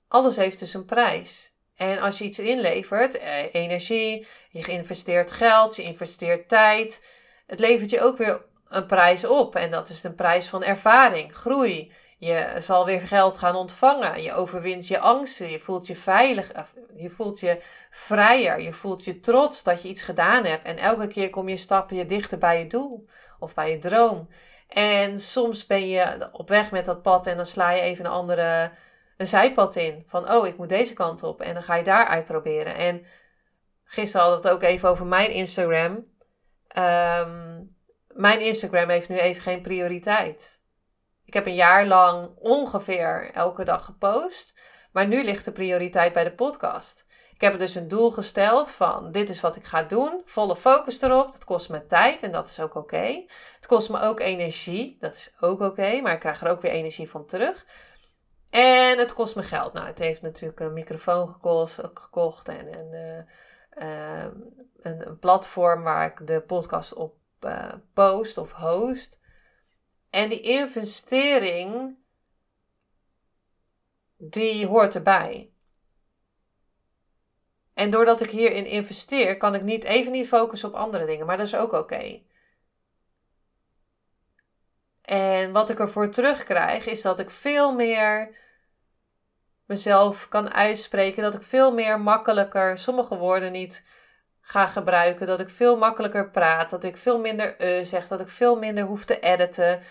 alles 0.08 0.36
heeft 0.36 0.60
dus 0.60 0.74
een 0.74 0.86
prijs. 0.86 1.54
En 1.76 2.00
als 2.00 2.18
je 2.18 2.24
iets 2.24 2.40
inlevert, 2.40 3.18
eh, 3.18 3.54
energie, 3.54 4.28
je 4.50 4.68
investeert 4.68 5.32
geld, 5.32 5.76
je 5.76 5.84
investeert 5.84 6.50
tijd, 6.50 7.06
het 7.46 7.60
levert 7.60 7.90
je 7.90 8.02
ook 8.02 8.18
weer 8.18 8.46
een 8.68 8.86
prijs 8.86 9.26
op. 9.26 9.56
En 9.56 9.72
dat 9.72 9.90
is 9.90 10.04
een 10.04 10.16
prijs 10.16 10.48
van 10.48 10.64
ervaring, 10.64 11.36
groei. 11.36 11.92
Je 12.24 12.56
zal 12.60 12.86
weer 12.86 13.02
geld 13.02 13.38
gaan 13.38 13.56
ontvangen. 13.56 14.22
Je 14.22 14.34
overwint 14.34 14.88
je 14.88 15.00
angsten. 15.00 15.50
Je 15.50 15.60
voelt 15.60 15.88
je 15.88 15.96
veilig. 15.96 16.52
Je 16.96 17.10
voelt 17.10 17.40
je 17.40 17.62
vrijer. 17.90 18.62
Je 18.62 18.74
voelt 18.74 19.06
je 19.06 19.20
trots 19.20 19.64
dat 19.64 19.82
je 19.82 19.88
iets 19.88 20.02
gedaan 20.02 20.46
hebt. 20.46 20.66
En 20.66 20.78
elke 20.78 21.08
keer 21.08 21.30
kom 21.30 21.50
je 21.50 21.58
stappen 21.58 22.08
dichter 22.08 22.38
bij 22.38 22.60
je 22.60 22.68
doel 22.68 23.08
of 23.40 23.54
bij 23.54 23.72
je 23.72 23.78
droom. 23.78 24.30
En 24.68 25.20
soms 25.20 25.66
ben 25.66 25.88
je 25.88 26.30
op 26.32 26.50
weg 26.50 26.72
met 26.72 26.86
dat 26.86 27.02
pad 27.02 27.28
en 27.28 27.36
dan 27.36 27.46
sla 27.46 27.72
je 27.72 27.82
even 27.82 28.06
een 28.06 28.12
andere 28.12 28.72
een 29.18 29.28
zijpad 29.28 29.76
in. 29.76 30.04
Van, 30.08 30.32
oh, 30.32 30.48
ik 30.48 30.58
moet 30.58 30.70
deze 30.70 30.94
kant 30.94 31.24
op. 31.24 31.42
En 31.42 31.54
dan 31.54 31.64
ga 31.64 31.76
je 31.76 31.84
daar 31.84 32.06
uitproberen. 32.06 32.76
En 32.76 33.06
gisteren 33.84 34.28
had 34.28 34.44
het 34.44 34.54
ook 34.54 34.64
even 34.64 34.90
over 34.90 35.06
mijn 35.06 35.32
Instagram. 35.32 36.06
Ehm, 36.68 37.64
mijn 38.08 38.42
Instagram 38.42 38.90
heeft 38.90 39.10
nu 39.10 39.18
even 39.18 39.42
geen 39.42 39.62
prioriteit. 39.62 40.62
Ik 41.26 41.34
heb 41.34 41.46
een 41.46 41.56
jaar 41.56 41.86
lang 41.86 42.30
ongeveer 42.38 43.32
elke 43.34 43.64
dag 43.64 43.86
gepost. 43.86 44.54
Maar 44.92 45.08
nu 45.08 45.24
ligt 45.24 45.46
de 45.46 45.52
prioriteit 45.52 46.14
bij 46.14 46.24
de 46.24 46.34
podcast. 46.34 47.06
Ik 47.34 47.42
heb 47.42 47.60
dus 47.60 47.76
een 47.76 47.88
doel 47.88 48.12
gesteld 48.12 48.72
van 48.72 49.12
dit 49.12 49.30
is 49.30 49.42
wat 49.42 49.56
ik 49.56 49.64
ga 49.64 49.84
doen. 49.84 50.22
Volle 50.26 50.56
focus 50.56 51.02
erop. 51.02 51.32
Dat 51.32 51.44
kost 51.44 51.70
me 51.70 51.86
tijd 51.86 52.24
en 52.24 52.32
dat 52.32 52.48
is 52.48 52.60
ook 52.60 52.76
oké. 52.76 53.26
Het 53.56 53.66
kost 53.66 53.90
me 53.90 54.00
ook 54.00 54.20
energie. 54.20 54.98
Dat 55.00 55.16
is 55.16 55.32
ook 55.40 55.60
oké. 55.60 56.02
maar 56.02 56.14
ik 56.14 56.20
krijg 56.20 56.42
er 56.42 56.50
ook 56.50 56.62
weer 56.62 56.72
energie 56.72 57.10
van 57.10 57.26
terug. 57.26 57.66
En 58.50 58.98
het 58.98 59.14
kost 59.14 59.36
me 59.36 59.44
geld. 59.44 59.74
Nou, 59.74 59.88
het 59.88 60.00
heeft 60.00 60.22
natuurlijk 60.22 60.60
een 60.60 60.74
microfoon 60.74 61.30
gekost, 61.30 61.80
gekocht 61.94 62.48
en 62.48 62.74
een, 62.74 62.94
uh, 63.84 64.24
een, 64.80 65.08
een, 65.08 65.20
platform 65.20 65.84
waar 65.84 66.06
ik 66.06 66.28
de 66.28 66.42
podcast 66.42 66.94
op 66.94 67.16
uh, 67.42 67.74
post 67.94 68.38
of 68.38 68.52
host. 68.52 69.20
En 70.14 70.30
die 70.30 70.42
investering, 70.42 71.98
die 74.18 74.68
hoort 74.68 74.96
erbij. 74.96 75.52
En 77.74 77.92
doordat 77.92 78.22
ik 78.22 78.30
hierin 78.30 78.66
investeer, 78.66 79.38
kan 79.38 79.56
ik 79.56 79.64
niet, 79.64 79.84
even 79.84 80.12
niet 80.12 80.28
focussen 80.28 80.70
op 80.70 80.76
andere 80.76 81.06
dingen, 81.06 81.26
maar 81.26 81.38
dat 81.38 81.46
is 81.46 81.56
ook 81.56 81.72
oké. 81.72 82.22
En 85.02 85.52
wat 85.52 85.70
ik 85.70 85.80
ervoor 85.80 86.10
terugkrijg, 86.10 86.86
is 86.86 87.02
dat 87.02 87.20
ik 87.20 87.30
veel 87.30 87.74
meer 87.74 88.36
mezelf 89.66 90.28
kan 90.28 90.54
uitspreken. 90.54 91.24
Dat 91.24 91.34
ik 91.34 91.44
veel 91.44 91.74
meer 91.74 92.00
makkelijker 92.00 92.78
sommige 92.78 93.18
woorden 93.18 93.52
niet 93.52 93.84
ga 94.42 94.68
gebruiken. 94.68 95.28
Dat 95.28 95.40
ik 95.40 95.50
veel 95.50 95.78
makkelijker 95.78 96.30
praat. 96.30 96.70
Dat 96.70 96.84
ik 96.84 96.98
veel 96.98 97.20
minder 97.20 97.80
uh 97.80 97.86
zeg. 97.86 98.08
Dat 98.08 98.20
ik 98.20 98.30
veel 98.30 98.58
minder 98.58 98.84
hoef 98.84 99.06
te 99.06 99.20
editen. 99.20 99.82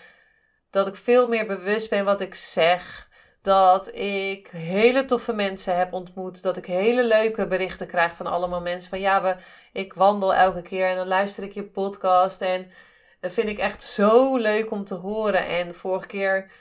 Dat 0.73 0.87
ik 0.87 0.95
veel 0.95 1.27
meer 1.27 1.45
bewust 1.45 1.89
ben 1.89 2.05
wat 2.05 2.21
ik 2.21 2.35
zeg. 2.35 3.07
Dat 3.41 3.95
ik 3.95 4.47
hele 4.47 5.05
toffe 5.05 5.33
mensen 5.33 5.77
heb 5.77 5.93
ontmoet. 5.93 6.41
Dat 6.41 6.57
ik 6.57 6.65
hele 6.65 7.03
leuke 7.03 7.47
berichten 7.47 7.87
krijg 7.87 8.15
van 8.15 8.25
allemaal 8.27 8.61
mensen. 8.61 8.89
Van 8.89 8.99
ja, 8.99 9.21
we, 9.21 9.35
ik 9.73 9.93
wandel 9.93 10.33
elke 10.33 10.61
keer 10.61 10.87
en 10.87 10.95
dan 10.95 11.07
luister 11.07 11.43
ik 11.43 11.53
je 11.53 11.63
podcast. 11.63 12.41
En 12.41 12.71
dat 13.19 13.31
vind 13.31 13.49
ik 13.49 13.57
echt 13.57 13.83
zo 13.83 14.37
leuk 14.37 14.71
om 14.71 14.83
te 14.83 14.93
horen. 14.93 15.47
En 15.47 15.75
vorige 15.75 16.07
keer 16.07 16.51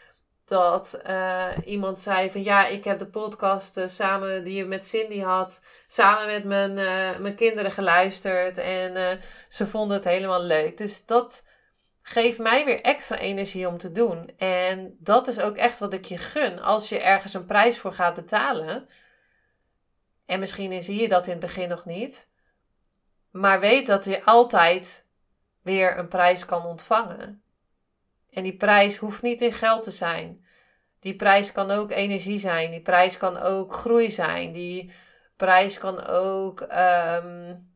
dat 0.45 0.99
uh, 1.07 1.49
iemand 1.65 1.99
zei 1.99 2.31
van 2.31 2.43
ja, 2.43 2.67
ik 2.67 2.85
heb 2.85 2.99
de 2.99 3.07
podcast 3.07 3.77
uh, 3.77 3.89
samen 3.89 4.45
die 4.45 4.55
je 4.55 4.65
met 4.65 4.85
Cindy 4.85 5.21
had, 5.21 5.61
samen 5.87 6.27
met 6.27 6.45
mijn, 6.45 6.71
uh, 6.71 7.19
mijn 7.19 7.35
kinderen 7.35 7.73
geluisterd 7.73 8.59
en 8.59 9.21
ze 9.49 9.67
vonden 9.67 9.97
het 9.97 10.07
helemaal 10.07 10.43
leuk. 10.43 10.77
Dus 10.77 11.07
dat 11.07 11.45
geeft 12.03 12.39
mij 12.39 12.65
weer 12.65 12.81
extra 12.81 13.19
energie 13.19 13.69
om 13.69 13.79
te 13.79 13.93
doen. 13.93 14.31
En 14.37 14.97
dat 14.99 15.29
is 15.29 15.41
ook 15.41 15.57
echt 15.57 15.79
wat 15.79 15.93
ik 15.93 16.05
je 16.05 16.19
gun 16.19 16.61
als 16.61 16.89
je 16.89 17.01
ergens 17.01 17.35
een 17.35 17.47
prijs 17.47 17.79
voor 17.79 17.93
gaat 17.93 18.15
betalen. 18.15 18.87
En 20.27 20.41
misschien 20.41 20.83
zie 20.83 21.01
je 21.01 21.09
dat 21.09 21.25
in 21.27 21.31
het 21.33 21.41
begin 21.41 21.69
nog 21.69 21.85
niet. 21.85 22.29
Maar 23.31 23.61
weet 23.61 23.87
dat 23.87 24.05
je 24.05 24.25
altijd 24.25 25.07
weer 25.63 25.99
een 25.99 26.09
prijs 26.09 26.45
kan 26.45 26.65
ontvangen. 26.65 27.43
En 28.31 28.43
die 28.43 28.57
prijs 28.57 28.97
hoeft 28.97 29.23
niet 29.23 29.41
in 29.41 29.53
geld 29.53 29.83
te 29.83 29.91
zijn. 29.91 30.47
Die 31.01 31.17
prijs 31.17 31.53
kan 31.53 31.71
ook 31.71 31.91
energie 31.91 32.39
zijn. 32.39 32.71
Die 32.71 32.83
prijs 32.83 33.17
kan 33.17 33.37
ook 33.37 33.73
groei 33.73 34.11
zijn. 34.11 34.53
Die 34.53 34.93
prijs 35.37 35.79
kan 35.79 36.07
ook 36.07 36.61
um, 36.61 37.72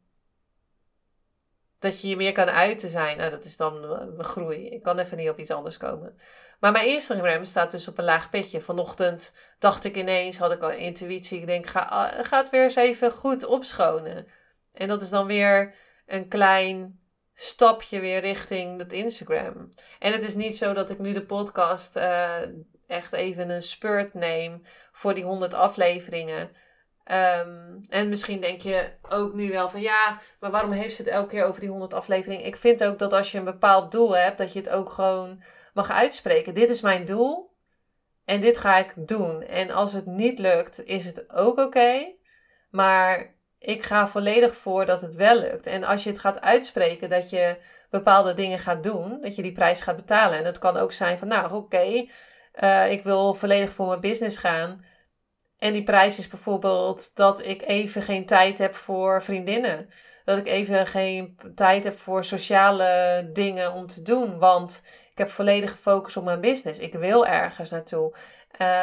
dat 1.87 2.01
je 2.01 2.09
je 2.09 2.17
meer 2.17 2.33
kan 2.33 2.51
uiten 2.51 2.89
zijn. 2.89 3.17
Nou, 3.17 3.31
dat 3.31 3.45
is 3.45 3.57
dan 3.57 4.01
groei. 4.19 4.69
Ik 4.69 4.83
kan 4.83 4.99
even 4.99 5.17
niet 5.17 5.29
op 5.29 5.39
iets 5.39 5.51
anders 5.51 5.77
komen. 5.77 6.19
Maar 6.61 6.73
mijn 6.73 6.89
Instagram 6.89 7.45
staat 7.45 7.71
dus 7.71 7.89
op 7.89 7.99
een 7.99 8.05
laag 8.05 8.31
pitje. 8.31 8.61
Vanochtend 8.61 9.33
dacht 9.59 9.85
ik 9.85 9.97
ineens, 9.97 10.39
had 10.39 10.53
ik 10.53 10.63
al 10.63 10.71
intuïtie. 10.71 11.41
Ik 11.41 11.47
denk, 11.47 11.67
ga, 11.67 12.09
ga 12.23 12.41
het 12.41 12.51
weer 12.51 12.63
eens 12.63 12.77
even 12.77 13.11
goed 13.11 13.45
opschonen. 13.45 14.27
En 14.73 14.89
dat 14.89 15.03
is 15.03 15.09
dan 15.09 15.27
weer 15.27 15.75
een 16.07 16.29
klein 16.29 17.01
stapje 17.35 18.01
weer 18.01 18.21
richting 18.21 18.79
dat 18.79 18.93
Instagram. 18.93 19.69
En 19.99 20.13
het 20.13 20.23
is 20.25 20.35
niet 20.35 20.57
zo 20.57 20.73
dat 20.73 20.91
ik 20.91 20.99
nu 20.99 21.13
de 21.13 21.27
podcast 21.27 21.97
uh, 21.97 22.37
echt 22.87 23.13
even 23.13 23.51
een 23.51 23.63
spurt 23.63 24.15
neem 24.15 24.63
voor 24.93 25.15
die 25.15 25.25
100 25.25 25.55
afleveringen. 25.55 26.51
Um, 27.13 27.81
en 27.89 28.09
misschien 28.09 28.41
denk 28.41 28.61
je 28.61 28.91
ook 29.09 29.35
nu 29.35 29.51
wel 29.51 29.69
van 29.69 29.81
ja, 29.81 30.21
maar 30.41 30.51
waarom 30.51 30.71
heeft 30.71 30.95
ze 30.95 31.03
het 31.03 31.11
elke 31.11 31.29
keer 31.29 31.45
over 31.45 31.61
die 31.61 31.71
100 31.71 31.95
afleveringen? 31.95 32.47
Ik 32.47 32.57
vind 32.57 32.85
ook 32.85 32.99
dat 32.99 33.13
als 33.13 33.33
je 33.33 33.39
een 33.39 33.45
bepaald 33.45 33.93
doel 33.93 34.17
hebt, 34.17 34.39
dat 34.39 34.53
je 34.53 34.59
het 34.59 34.69
ook 34.69 34.91
gewoon 34.91 35.43
mag 35.75 35.91
uitspreken. 35.91 36.55
Dit 36.55 36.71
is 36.71 36.81
mijn 36.81 37.05
doel 37.05 37.55
en 38.25 38.41
dit 38.41 38.59
ga 38.59 38.77
ik 38.77 38.93
doen. 38.97 39.43
En 39.43 39.71
als 39.71 39.93
het 39.93 40.07
niet 40.07 40.39
lukt, 40.39 40.85
is 40.85 41.05
het 41.05 41.35
ook 41.35 41.59
oké. 41.59 42.15
maar 42.71 43.35
ik 43.59 43.83
ga 43.83 44.09
volledig 44.09 44.55
voor 44.55 44.87
dat 44.87 45.01
het 45.01 45.15
wel 45.15 45.39
lukt. 45.39 45.67
En 45.67 45.85
als 45.85 46.05
je 46.05 46.11
het 46.11 46.19
gaat 46.19 46.41
uitspreken 46.41 47.11
dat 47.11 47.31
je 47.31 47.57
bepaalde 47.91 48.35
dingen 48.35 48.59
gaat 48.59 48.83
doen, 48.83 49.21
dat 49.21 49.37
je 49.37 49.43
die 49.43 49.53
prijs 49.53 49.81
gaat 49.81 49.97
betalen. 49.97 50.39
En 50.39 50.45
het 50.45 50.59
kan 50.59 50.77
ook 50.77 50.93
zijn 50.93 51.19
van, 51.19 51.29
nou 51.29 51.53
oké, 51.53 52.07
uh, 52.63 52.91
ik 52.91 53.03
wil 53.05 53.35
volledig 53.35 53.71
voor 53.71 53.87
mijn 53.87 54.01
business 54.01 54.39
gaan. 54.39 54.85
En 55.59 55.73
die 55.73 55.83
prijs 55.83 56.19
is 56.19 56.29
bijvoorbeeld 56.29 57.17
dat 57.17 57.45
ik 57.45 57.63
even 57.63 58.03
geen 58.03 58.27
tijd 58.27 58.59
heb 58.59 58.75
voor 58.75 59.23
vriendinnen. 59.23 59.89
Dat 60.25 60.39
ik 60.39 60.47
even 60.47 60.87
geen 60.87 61.39
tijd 61.55 61.85
heb 61.85 61.99
voor 61.99 62.25
sociale 62.25 63.31
dingen 63.33 63.73
om 63.73 63.87
te 63.87 64.03
doen. 64.03 64.39
Want 64.39 64.83
ik 65.11 65.19
heb 65.19 65.29
volledige 65.29 65.77
focus 65.77 66.17
op 66.17 66.25
mijn 66.25 66.41
business. 66.41 66.79
Ik 66.79 66.93
wil 66.93 67.27
ergens 67.27 67.71
naartoe. 67.71 68.15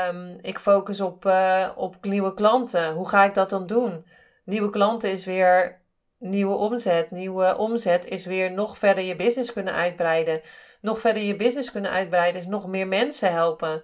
Um, 0.10 0.38
ik 0.42 0.58
focus 0.58 1.02
op, 1.02 1.26
uh, 1.26 1.72
op 1.76 2.06
nieuwe 2.06 2.34
klanten. 2.34 2.94
Hoe 2.94 3.10
ga 3.10 3.24
ik 3.24 3.34
dat 3.34 3.50
dan 3.50 3.68
doen? 3.68 4.06
Nieuwe 4.46 4.70
klanten 4.70 5.12
is 5.12 5.26
weer 5.26 5.82
nieuwe 6.20 6.56
omzet. 6.56 7.12
Nieuwe 7.12 7.58
omzet 7.58 8.06
is 8.06 8.26
weer 8.26 8.52
nog 8.52 8.78
verder 8.78 9.04
je 9.04 9.16
business 9.16 9.54
kunnen 9.54 9.74
uitbreiden. 9.74 10.42
Nog 10.82 11.00
verder 11.00 11.24
je 11.24 11.36
business 11.36 11.72
kunnen 11.72 11.92
uitbreiden 11.92 12.42
is 12.42 12.48
nog 12.48 12.68
meer 12.68 12.88
mensen 12.88 13.32
helpen. 13.32 13.82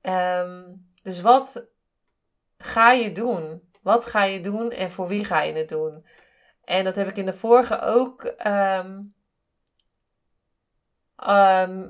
Ehm, 0.00 0.62
dus 1.02 1.20
wat 1.20 1.66
ga 2.64 2.92
je 2.92 3.12
doen? 3.12 3.72
Wat 3.82 4.04
ga 4.04 4.24
je 4.24 4.40
doen 4.40 4.70
en 4.70 4.90
voor 4.90 5.08
wie 5.08 5.24
ga 5.24 5.42
je 5.42 5.52
het 5.52 5.68
doen? 5.68 6.06
En 6.64 6.84
dat 6.84 6.96
heb 6.96 7.08
ik 7.08 7.16
in 7.16 7.24
de 7.24 7.32
vorige 7.32 7.80
ook 7.80 8.24
ehm, 8.24 9.00
ehm, 11.16 11.82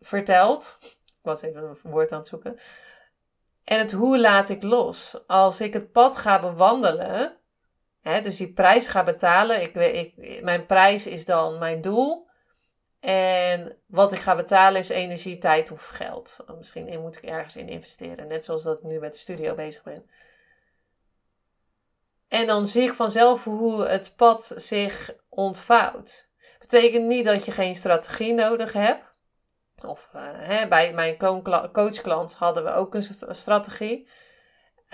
verteld. 0.00 0.78
Ik 1.06 1.22
was 1.22 1.42
even 1.42 1.62
een 1.62 1.90
woord 1.90 2.12
aan 2.12 2.18
het 2.18 2.26
zoeken. 2.26 2.58
En 3.64 3.78
het 3.78 3.92
hoe 3.92 4.20
laat 4.20 4.48
ik 4.48 4.62
los? 4.62 5.18
Als 5.26 5.60
ik 5.60 5.72
het 5.72 5.92
pad 5.92 6.16
ga 6.16 6.40
bewandelen, 6.40 7.36
hè, 8.00 8.20
dus 8.20 8.36
die 8.36 8.52
prijs 8.52 8.88
ga 8.88 9.02
betalen. 9.02 9.62
Ik, 9.62 9.74
ik, 9.74 10.42
mijn 10.42 10.66
prijs 10.66 11.06
is 11.06 11.24
dan 11.24 11.58
mijn 11.58 11.80
doel. 11.80 12.25
En 13.06 13.76
wat 13.86 14.12
ik 14.12 14.18
ga 14.18 14.36
betalen 14.36 14.80
is 14.80 14.88
energie, 14.88 15.38
tijd 15.38 15.70
of 15.70 15.86
geld. 15.86 16.36
Misschien 16.58 17.00
moet 17.00 17.16
ik 17.16 17.22
ergens 17.22 17.56
in 17.56 17.68
investeren. 17.68 18.26
Net 18.26 18.44
zoals 18.44 18.62
dat 18.62 18.78
ik 18.78 18.82
nu 18.82 18.98
met 18.98 19.12
de 19.12 19.18
studio 19.18 19.54
bezig 19.54 19.82
ben. 19.82 20.10
En 22.28 22.46
dan 22.46 22.66
zie 22.66 22.82
ik 22.82 22.92
vanzelf 22.92 23.44
hoe 23.44 23.84
het 23.84 24.14
pad 24.16 24.52
zich 24.56 25.14
ontvouwt. 25.28 26.28
Betekent 26.58 27.06
niet 27.06 27.24
dat 27.24 27.44
je 27.44 27.50
geen 27.50 27.76
strategie 27.76 28.34
nodig 28.34 28.72
hebt. 28.72 29.04
Of 29.84 30.08
uh, 30.14 30.22
hè, 30.34 30.68
bij 30.68 30.92
mijn 30.92 31.16
coachklant 31.72 32.34
hadden 32.34 32.64
we 32.64 32.72
ook 32.72 32.94
een 32.94 33.34
strategie. 33.34 34.08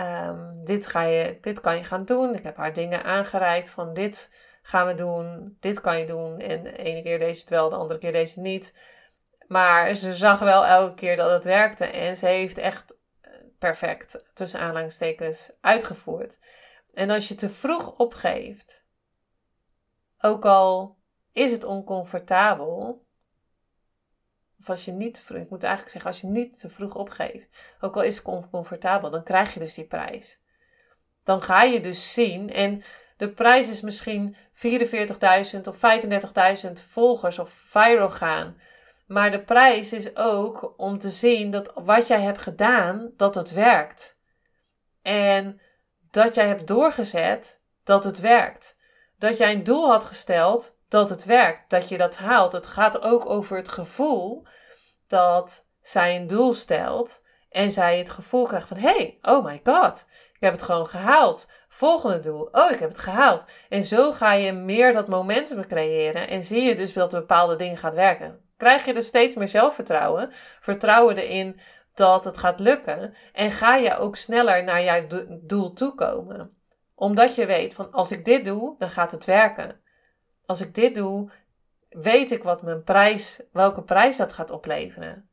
Um, 0.01 0.65
dit, 0.65 0.87
ga 0.87 1.03
je, 1.03 1.39
dit 1.41 1.61
kan 1.61 1.77
je 1.77 1.85
gaan 1.85 2.05
doen. 2.05 2.35
Ik 2.35 2.43
heb 2.43 2.57
haar 2.57 2.73
dingen 2.73 3.05
aangereikt 3.05 3.71
van 3.71 3.95
dit 3.95 4.29
gaan 4.63 4.87
we 4.87 4.95
doen, 4.95 5.57
dit 5.61 5.81
kan 5.81 5.99
je 5.99 6.07
doen. 6.07 6.39
En 6.39 6.63
de 6.63 6.77
ene 6.77 7.03
keer 7.03 7.19
deze 7.19 7.41
het 7.41 7.51
wel, 7.51 7.69
de 7.69 7.77
andere 7.77 7.99
keer 7.99 8.13
deze 8.13 8.41
niet. 8.41 8.75
Maar 9.47 9.95
ze 9.95 10.15
zag 10.15 10.39
wel 10.39 10.67
elke 10.67 10.95
keer 10.95 11.17
dat 11.17 11.31
het 11.31 11.45
werkte. 11.45 11.85
En 11.85 12.17
ze 12.17 12.27
heeft 12.27 12.59
echt 12.59 12.97
perfect, 13.59 14.25
tussen 14.35 14.61
aanhalingstekens, 14.61 15.51
uitgevoerd. 15.61 16.39
En 16.95 17.11
als 17.11 17.29
je 17.29 17.35
te 17.35 17.51
vroeg 17.51 17.99
opgeeft, 17.99 18.85
ook 20.19 20.45
al 20.45 20.97
is 21.33 21.53
het 21.53 21.65
oncomfortabel, 21.65 23.07
of 24.61 24.71
als 24.71 24.85
je 24.85 24.93
niet 24.93 25.15
te 25.15 25.21
vroeg, 25.21 25.43
ik 25.43 25.51
moet 25.51 25.63
eigenlijk 25.63 25.93
zeggen, 25.93 26.11
als 26.11 26.21
je 26.21 26.27
niet 26.27 26.61
te 26.61 26.69
vroeg 26.69 26.95
opgeeft, 26.95 27.49
ook 27.81 27.97
al 27.97 28.03
is 28.03 28.17
het 28.17 28.25
oncomfortabel, 28.25 29.11
dan 29.11 29.23
krijg 29.23 29.55
je 29.55 29.61
dus 29.61 29.75
die 29.75 29.87
prijs. 29.87 30.41
Dan 31.25 31.43
ga 31.43 31.63
je 31.63 31.81
dus 31.81 32.13
zien, 32.13 32.51
en 32.51 32.83
de 33.23 33.29
prijs 33.29 33.69
is 33.69 33.81
misschien 33.81 34.37
44.000 34.53 35.61
of 35.69 35.77
35.000 36.65 36.73
volgers 36.89 37.39
of 37.39 37.51
viral 37.51 38.11
gaan. 38.11 38.57
Maar 39.07 39.31
de 39.31 39.43
prijs 39.43 39.93
is 39.93 40.17
ook 40.17 40.75
om 40.77 40.99
te 40.99 41.11
zien 41.11 41.51
dat 41.51 41.73
wat 41.75 42.07
jij 42.07 42.21
hebt 42.21 42.41
gedaan, 42.43 43.11
dat 43.17 43.35
het 43.35 43.53
werkt. 43.53 44.17
En 45.03 45.61
dat 46.11 46.35
jij 46.35 46.47
hebt 46.47 46.67
doorgezet 46.67 47.61
dat 47.85 48.05
het 48.05 48.21
werkt. 48.21 48.77
Dat 49.19 49.37
jij 49.37 49.53
een 49.53 49.65
doel 49.65 49.91
had 49.91 50.05
gesteld 50.05 50.77
dat 50.89 51.09
het 51.09 51.25
werkt. 51.25 51.71
Dat 51.71 51.89
je 51.89 51.99
dat 51.99 52.17
haalt. 52.17 52.53
Het 52.53 52.67
gaat 52.67 53.03
ook 53.03 53.31
over 53.31 53.57
het 53.57 53.69
gevoel 53.69 54.47
dat 55.07 55.67
zij 55.81 56.17
een 56.17 56.27
doel 56.27 56.53
stelt 56.53 57.23
en 57.51 57.71
zij 57.71 57.99
het 57.99 58.11
gevoel 58.11 58.47
krijgt 58.47 58.69
van: 58.69 58.77
hey, 58.77 59.19
oh 59.23 59.45
my 59.45 59.61
god, 59.65 60.07
ik 60.33 60.41
heb 60.41 60.53
het 60.53 60.63
gewoon 60.63 60.87
gehaald. 60.87 61.49
Volgende 61.75 62.21
doel, 62.21 62.49
oh, 62.51 62.71
ik 62.71 62.79
heb 62.79 62.89
het 62.89 62.99
gehaald. 62.99 63.45
En 63.69 63.83
zo 63.83 64.13
ga 64.13 64.33
je 64.33 64.53
meer 64.53 64.93
dat 64.93 65.09
momentum 65.09 65.67
creëren 65.67 66.29
en 66.29 66.45
zie 66.45 66.63
je 66.63 66.75
dus 66.75 66.93
dat 66.93 67.11
bepaalde 67.11 67.57
dingen 67.57 67.77
gaat 67.77 67.95
werken. 67.95 68.41
Krijg 68.57 68.85
je 68.85 68.95
dus 68.95 69.07
steeds 69.07 69.35
meer 69.35 69.49
zelfvertrouwen, 69.49 70.29
vertrouwen 70.61 71.17
erin 71.17 71.61
dat 71.95 72.25
het 72.25 72.39
gaat 72.39 72.61
lukken 72.61 73.15
en 73.33 73.51
ga 73.51 73.77
je 73.77 73.97
ook 73.97 74.17
sneller 74.17 74.65
naar 74.65 74.83
jouw 74.83 75.07
doel 75.43 75.73
toe 75.73 75.95
komen. 75.95 76.57
Omdat 76.95 77.35
je 77.35 77.47
weet 77.47 77.75
van 77.75 77.93
als 77.93 78.11
ik 78.11 78.25
dit 78.25 78.45
doe, 78.45 78.75
dan 78.79 78.91
gaat 78.91 79.13
het 79.13 79.25
werken. 79.25 79.81
Als 80.47 80.61
ik 80.61 80.75
dit 80.75 80.95
doe, 80.95 81.31
weet 81.89 82.31
ik 82.31 82.43
wat 82.43 82.63
mijn 82.63 82.83
prijs, 82.83 83.41
welke 83.53 83.83
prijs 83.83 84.17
dat 84.17 84.33
gaat 84.33 84.51
opleveren. 84.51 85.29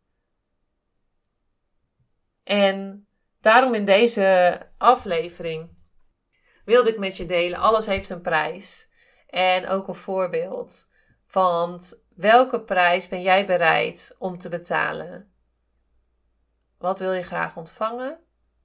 En 2.44 3.08
daarom 3.42 3.74
in 3.74 3.86
deze 3.86 4.60
aflevering 4.78 5.78
wilde 6.70 6.90
ik 6.90 7.00
met 7.00 7.18
je 7.18 7.26
delen, 7.26 7.60
alles 7.60 7.86
heeft 7.86 8.10
een 8.10 8.22
prijs. 8.22 8.88
En 9.28 9.68
ook 9.68 9.88
een 9.88 9.96
voorbeeld 9.96 10.90
van 11.26 11.82
welke 12.16 12.62
prijs 12.62 13.08
ben 13.08 13.22
jij 13.22 13.46
bereid 13.46 14.16
om 14.20 14.38
te 14.38 14.50
betalen? 14.50 15.34
Wat 16.78 17.00
wil 17.00 17.12
je 17.12 17.24
graag 17.24 17.58
ontvangen? 17.58 18.20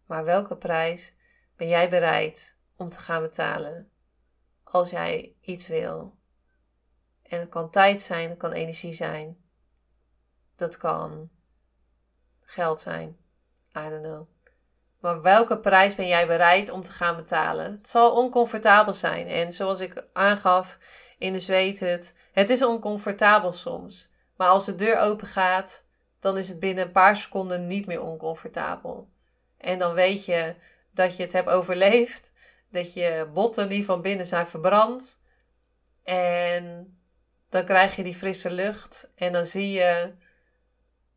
Maar 0.06 0.24
welke 0.24 0.56
prijs 0.56 1.14
ben 1.56 1.68
jij 1.68 1.90
bereid 1.90 2.56
om 2.76 2.88
te 2.88 2.98
gaan 2.98 3.22
betalen 3.22 3.90
als 4.62 4.90
jij 4.90 5.36
iets 5.40 5.68
wil? 5.68 6.18
En 7.22 7.40
het 7.40 7.48
kan 7.48 7.70
tijd 7.70 8.00
zijn, 8.00 8.28
het 8.28 8.38
kan 8.38 8.52
energie 8.52 8.92
zijn, 8.92 9.44
dat 10.56 10.76
kan 10.76 11.30
geld 12.40 12.80
zijn. 12.80 13.08
I 13.76 13.88
don't 13.88 14.02
know. 14.02 14.33
Maar 15.04 15.22
welke 15.22 15.58
prijs 15.58 15.94
ben 15.94 16.06
jij 16.06 16.26
bereid 16.26 16.70
om 16.70 16.82
te 16.82 16.92
gaan 16.92 17.16
betalen? 17.16 17.64
Het 17.64 17.88
zal 17.88 18.16
oncomfortabel 18.16 18.92
zijn. 18.92 19.26
En 19.26 19.52
zoals 19.52 19.80
ik 19.80 20.06
aangaf 20.12 20.78
in 21.18 21.32
de 21.32 21.40
zweet 21.40 21.80
het, 21.80 22.14
het 22.32 22.50
is 22.50 22.62
oncomfortabel 22.62 23.52
soms. 23.52 24.10
Maar 24.36 24.48
als 24.48 24.64
de 24.64 24.74
deur 24.74 24.98
open 24.98 25.26
gaat, 25.26 25.84
dan 26.20 26.38
is 26.38 26.48
het 26.48 26.58
binnen 26.58 26.84
een 26.84 26.92
paar 26.92 27.16
seconden 27.16 27.66
niet 27.66 27.86
meer 27.86 28.02
oncomfortabel. 28.02 29.08
En 29.58 29.78
dan 29.78 29.94
weet 29.94 30.24
je 30.24 30.54
dat 30.90 31.16
je 31.16 31.22
het 31.22 31.32
hebt 31.32 31.48
overleefd. 31.48 32.32
Dat 32.70 32.94
je 32.94 33.30
botten 33.34 33.68
die 33.68 33.84
van 33.84 34.02
binnen 34.02 34.26
zijn 34.26 34.46
verbrand. 34.46 35.20
En 36.04 36.96
dan 37.48 37.64
krijg 37.64 37.96
je 37.96 38.02
die 38.02 38.14
frisse 38.14 38.50
lucht. 38.50 39.10
En 39.14 39.32
dan 39.32 39.46
zie 39.46 39.72
je 39.72 40.14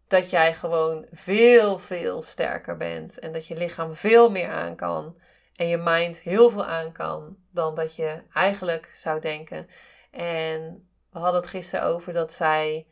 dat 0.08 0.30
jij 0.30 0.54
gewoon 0.54 1.06
veel, 1.12 1.80
veel 1.80 2.22
sterker 2.22 2.78
bent. 2.78 3.20
En 3.20 3.32
dat 3.32 3.48
je 3.48 3.58
lichaam 3.58 3.96
veel 3.96 4.32
meer 4.32 4.50
aan 4.50 4.76
kan. 4.76 5.18
En 5.56 5.68
je 5.68 5.78
mind 5.78 6.20
heel 6.20 6.50
veel 6.50 6.66
aan 6.66 6.92
kan 6.92 7.38
dan 7.52 7.76
dat 7.76 7.96
je 7.96 8.22
eigenlijk 8.34 8.90
zou 8.94 9.20
denken. 9.20 9.68
En 10.12 10.90
we 11.12 11.20
hadden 11.20 11.42
het 11.42 11.50
gisteren 11.50 11.86
over 11.86 12.14
dat 12.14 12.34
zij 12.34 12.88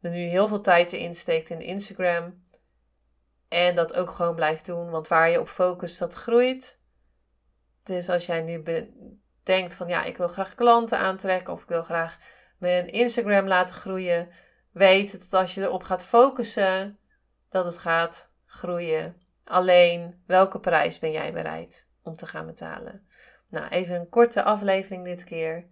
er 0.00 0.10
nu 0.10 0.18
heel 0.18 0.48
veel 0.48 0.60
tijd 0.60 0.92
in 0.92 1.14
steekt 1.14 1.50
in 1.50 1.60
Instagram. 1.60 2.44
En 3.48 3.74
dat 3.74 3.94
ook 3.94 4.10
gewoon 4.10 4.34
blijft 4.34 4.66
doen. 4.66 4.90
Want 4.90 5.08
waar 5.08 5.30
je 5.30 5.40
op 5.40 5.48
focust, 5.48 5.98
dat 5.98 6.14
groeit. 6.14 6.78
Dus 7.82 8.08
als 8.08 8.26
jij 8.26 8.40
nu 8.40 8.62
denkt 9.42 9.74
van 9.74 9.88
ja, 9.88 10.04
ik 10.04 10.16
wil 10.16 10.28
graag 10.28 10.54
klanten 10.54 10.98
aantrekken. 10.98 11.52
Of 11.52 11.62
ik 11.62 11.68
wil 11.68 11.82
graag 11.82 12.18
mijn 12.58 12.88
Instagram 12.88 13.46
laten 13.46 13.74
groeien 13.74 14.28
weet 14.72 15.12
dat 15.12 15.40
als 15.40 15.54
je 15.54 15.60
erop 15.60 15.82
gaat 15.82 16.04
focussen, 16.04 16.98
dat 17.48 17.64
het 17.64 17.78
gaat 17.78 18.30
groeien. 18.46 19.22
Alleen, 19.44 20.22
welke 20.26 20.60
prijs 20.60 20.98
ben 20.98 21.12
jij 21.12 21.32
bereid 21.32 21.88
om 22.02 22.16
te 22.16 22.26
gaan 22.26 22.46
betalen? 22.46 23.06
Nou, 23.48 23.68
even 23.68 23.94
een 23.94 24.08
korte 24.08 24.42
aflevering 24.42 25.04
dit 25.04 25.24
keer. 25.24 25.68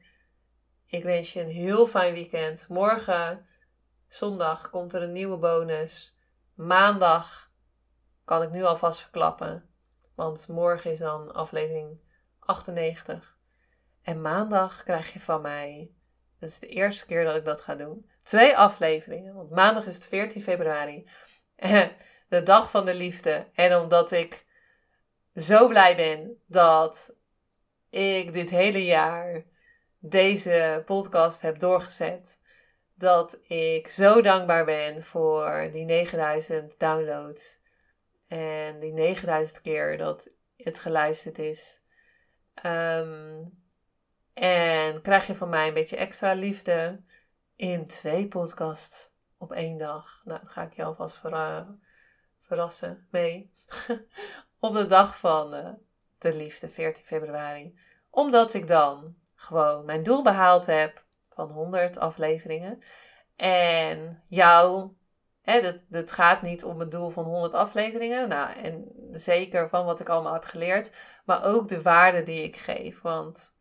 Ik 0.87 1.03
wens 1.03 1.33
je 1.33 1.41
een 1.41 1.51
heel 1.51 1.87
fijn 1.87 2.15
weekend. 2.15 2.69
Morgen, 2.69 3.47
zondag, 4.09 4.71
komt 4.71 4.93
er 4.93 5.03
een 5.03 5.13
nieuwe 5.13 5.37
bonus. 5.37 6.17
Maandag 6.55 7.51
kan 8.25 8.43
ik 8.43 8.51
nu 8.51 8.65
alvast 8.65 9.01
verklappen. 9.01 9.69
Want 10.15 10.49
morgen 10.49 10.91
is 10.91 10.99
dan 10.99 11.35
aflevering 11.35 12.01
98. 12.39 13.39
En 14.03 14.21
maandag 14.21 14.83
krijg 14.83 15.13
je 15.13 15.21
van 15.21 15.41
mij, 15.41 15.93
dat 16.41 16.49
is 16.49 16.59
de 16.59 16.67
eerste 16.67 17.07
keer 17.07 17.25
dat 17.25 17.37
ik 17.37 17.45
dat 17.45 17.61
ga 17.61 17.75
doen, 17.75 18.07
Twee 18.29 18.57
afleveringen. 18.57 19.35
Want 19.35 19.51
maandag 19.51 19.87
is 19.87 19.95
het 19.95 20.07
14 20.07 20.43
februari. 20.43 21.09
De 22.29 22.43
dag 22.43 22.71
van 22.71 22.87
de 22.87 22.95
liefde. 22.95 23.47
En 23.55 23.77
omdat 23.77 24.13
ik 24.13 24.45
zo 25.35 25.69
blij 25.69 25.97
ben 25.97 26.43
dat 26.47 27.15
ik 27.91 28.33
dit 28.33 28.51
hele 28.51 28.85
jaar 28.85 29.45
deze 29.99 30.83
podcast 30.85 31.41
heb 31.41 31.59
doorgezet. 31.59 32.39
Dat 32.95 33.39
ik 33.43 33.89
zo 33.89 34.23
dankbaar 34.23 34.65
ben 34.65 35.03
voor 35.03 35.69
die 35.73 35.85
9000 35.85 36.79
downloads. 36.79 37.59
En 38.27 38.81
die 38.81 38.93
9000 38.93 39.61
keer 39.61 39.99
dat 39.99 40.35
het 40.57 40.79
geluisterd 40.79 41.39
is. 41.39 41.81
Ehm, 42.55 43.45
en 44.41 45.03
krijg 45.03 45.27
je 45.27 45.35
van 45.35 45.49
mij 45.49 45.69
een 45.69 45.75
beetje 45.75 45.97
extra 45.97 46.33
liefde 46.33 47.03
in 47.57 47.87
twee 47.87 48.29
podcasts 48.29 49.11
op 49.37 49.53
één 49.53 49.79
dag. 49.79 50.21
Nou, 50.25 50.41
dat 50.41 50.49
ga 50.49 50.63
ik 50.63 50.73
je 50.73 50.85
alvast 50.85 51.21
verrassen 52.43 53.07
mee. 53.11 53.53
op 54.61 54.75
de 54.75 54.87
dag 54.87 55.19
van 55.19 55.55
uh, 55.55 55.69
de 56.19 56.37
liefde, 56.37 56.69
14 56.69 57.05
februari. 57.05 57.79
Omdat 58.11 58.55
ik 58.55 58.67
dan 58.67 59.17
gewoon 59.35 59.85
mijn 59.85 60.03
doel 60.03 60.23
behaald 60.23 60.67
heb 60.67 61.05
van 61.29 61.51
100 61.51 61.99
afleveringen. 61.99 62.79
En 63.37 64.23
jou, 64.29 64.93
hè, 65.43 65.61
het, 65.61 65.83
het 65.91 66.11
gaat 66.11 66.43
niet 66.43 66.65
om 66.65 66.81
het 66.81 66.91
doel 66.91 67.11
van 67.11 67.25
100 67.25 67.55
afleveringen. 67.55 68.29
Nou, 68.29 68.53
en 68.53 68.93
zeker 69.13 69.69
van 69.69 69.85
wat 69.85 70.01
ik 70.01 70.09
allemaal 70.09 70.33
heb 70.33 70.45
geleerd. 70.45 70.91
Maar 71.25 71.45
ook 71.45 71.69
de 71.69 71.83
waarde 71.83 72.23
die 72.23 72.43
ik 72.43 72.57
geef. 72.57 73.01
Want 73.01 73.57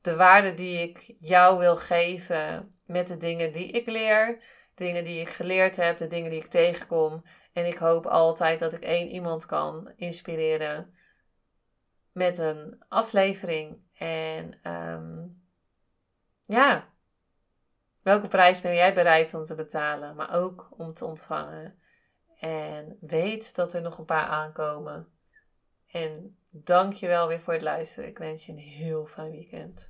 de 0.00 0.16
waarde 0.16 0.54
die 0.54 0.78
ik 0.78 1.14
jou 1.20 1.58
wil 1.58 1.76
geven 1.76 2.74
met 2.86 3.08
de 3.08 3.16
dingen 3.16 3.52
die 3.52 3.70
ik 3.70 3.86
leer, 3.86 4.42
dingen 4.74 5.04
die 5.04 5.20
ik 5.20 5.28
geleerd 5.28 5.76
heb, 5.76 5.96
de 5.96 6.06
dingen 6.06 6.30
die 6.30 6.40
ik 6.40 6.46
tegenkom. 6.46 7.24
En 7.52 7.66
ik 7.66 7.78
hoop 7.78 8.06
altijd 8.06 8.58
dat 8.58 8.72
ik 8.72 8.84
één 8.84 9.08
iemand 9.08 9.46
kan 9.46 9.92
inspireren 9.96 10.94
met 12.12 12.38
een 12.38 12.84
aflevering. 12.88 13.78
En 13.98 14.58
ehm, 14.62 15.26
ja, 16.40 16.88
welke 18.02 18.28
prijs 18.28 18.60
ben 18.60 18.74
jij 18.74 18.94
bereid 18.94 19.34
om 19.34 19.44
te 19.44 19.54
betalen, 19.54 20.16
maar 20.16 20.34
ook 20.34 20.68
om 20.76 20.92
te 20.92 21.04
ontvangen? 21.04 21.78
En 22.38 22.96
weet 23.00 23.54
dat 23.54 23.72
er 23.72 23.80
nog 23.80 23.98
een 23.98 24.04
paar 24.04 24.26
aankomen. 24.26 25.08
En 25.86 26.38
dank 26.50 26.92
je 26.92 27.06
wel 27.06 27.28
weer 27.28 27.40
voor 27.40 27.52
het 27.52 27.62
luisteren. 27.62 28.08
Ik 28.08 28.18
wens 28.18 28.46
je 28.46 28.52
een 28.52 28.58
heel 28.58 29.06
fijn 29.06 29.30
weekend. 29.30 29.89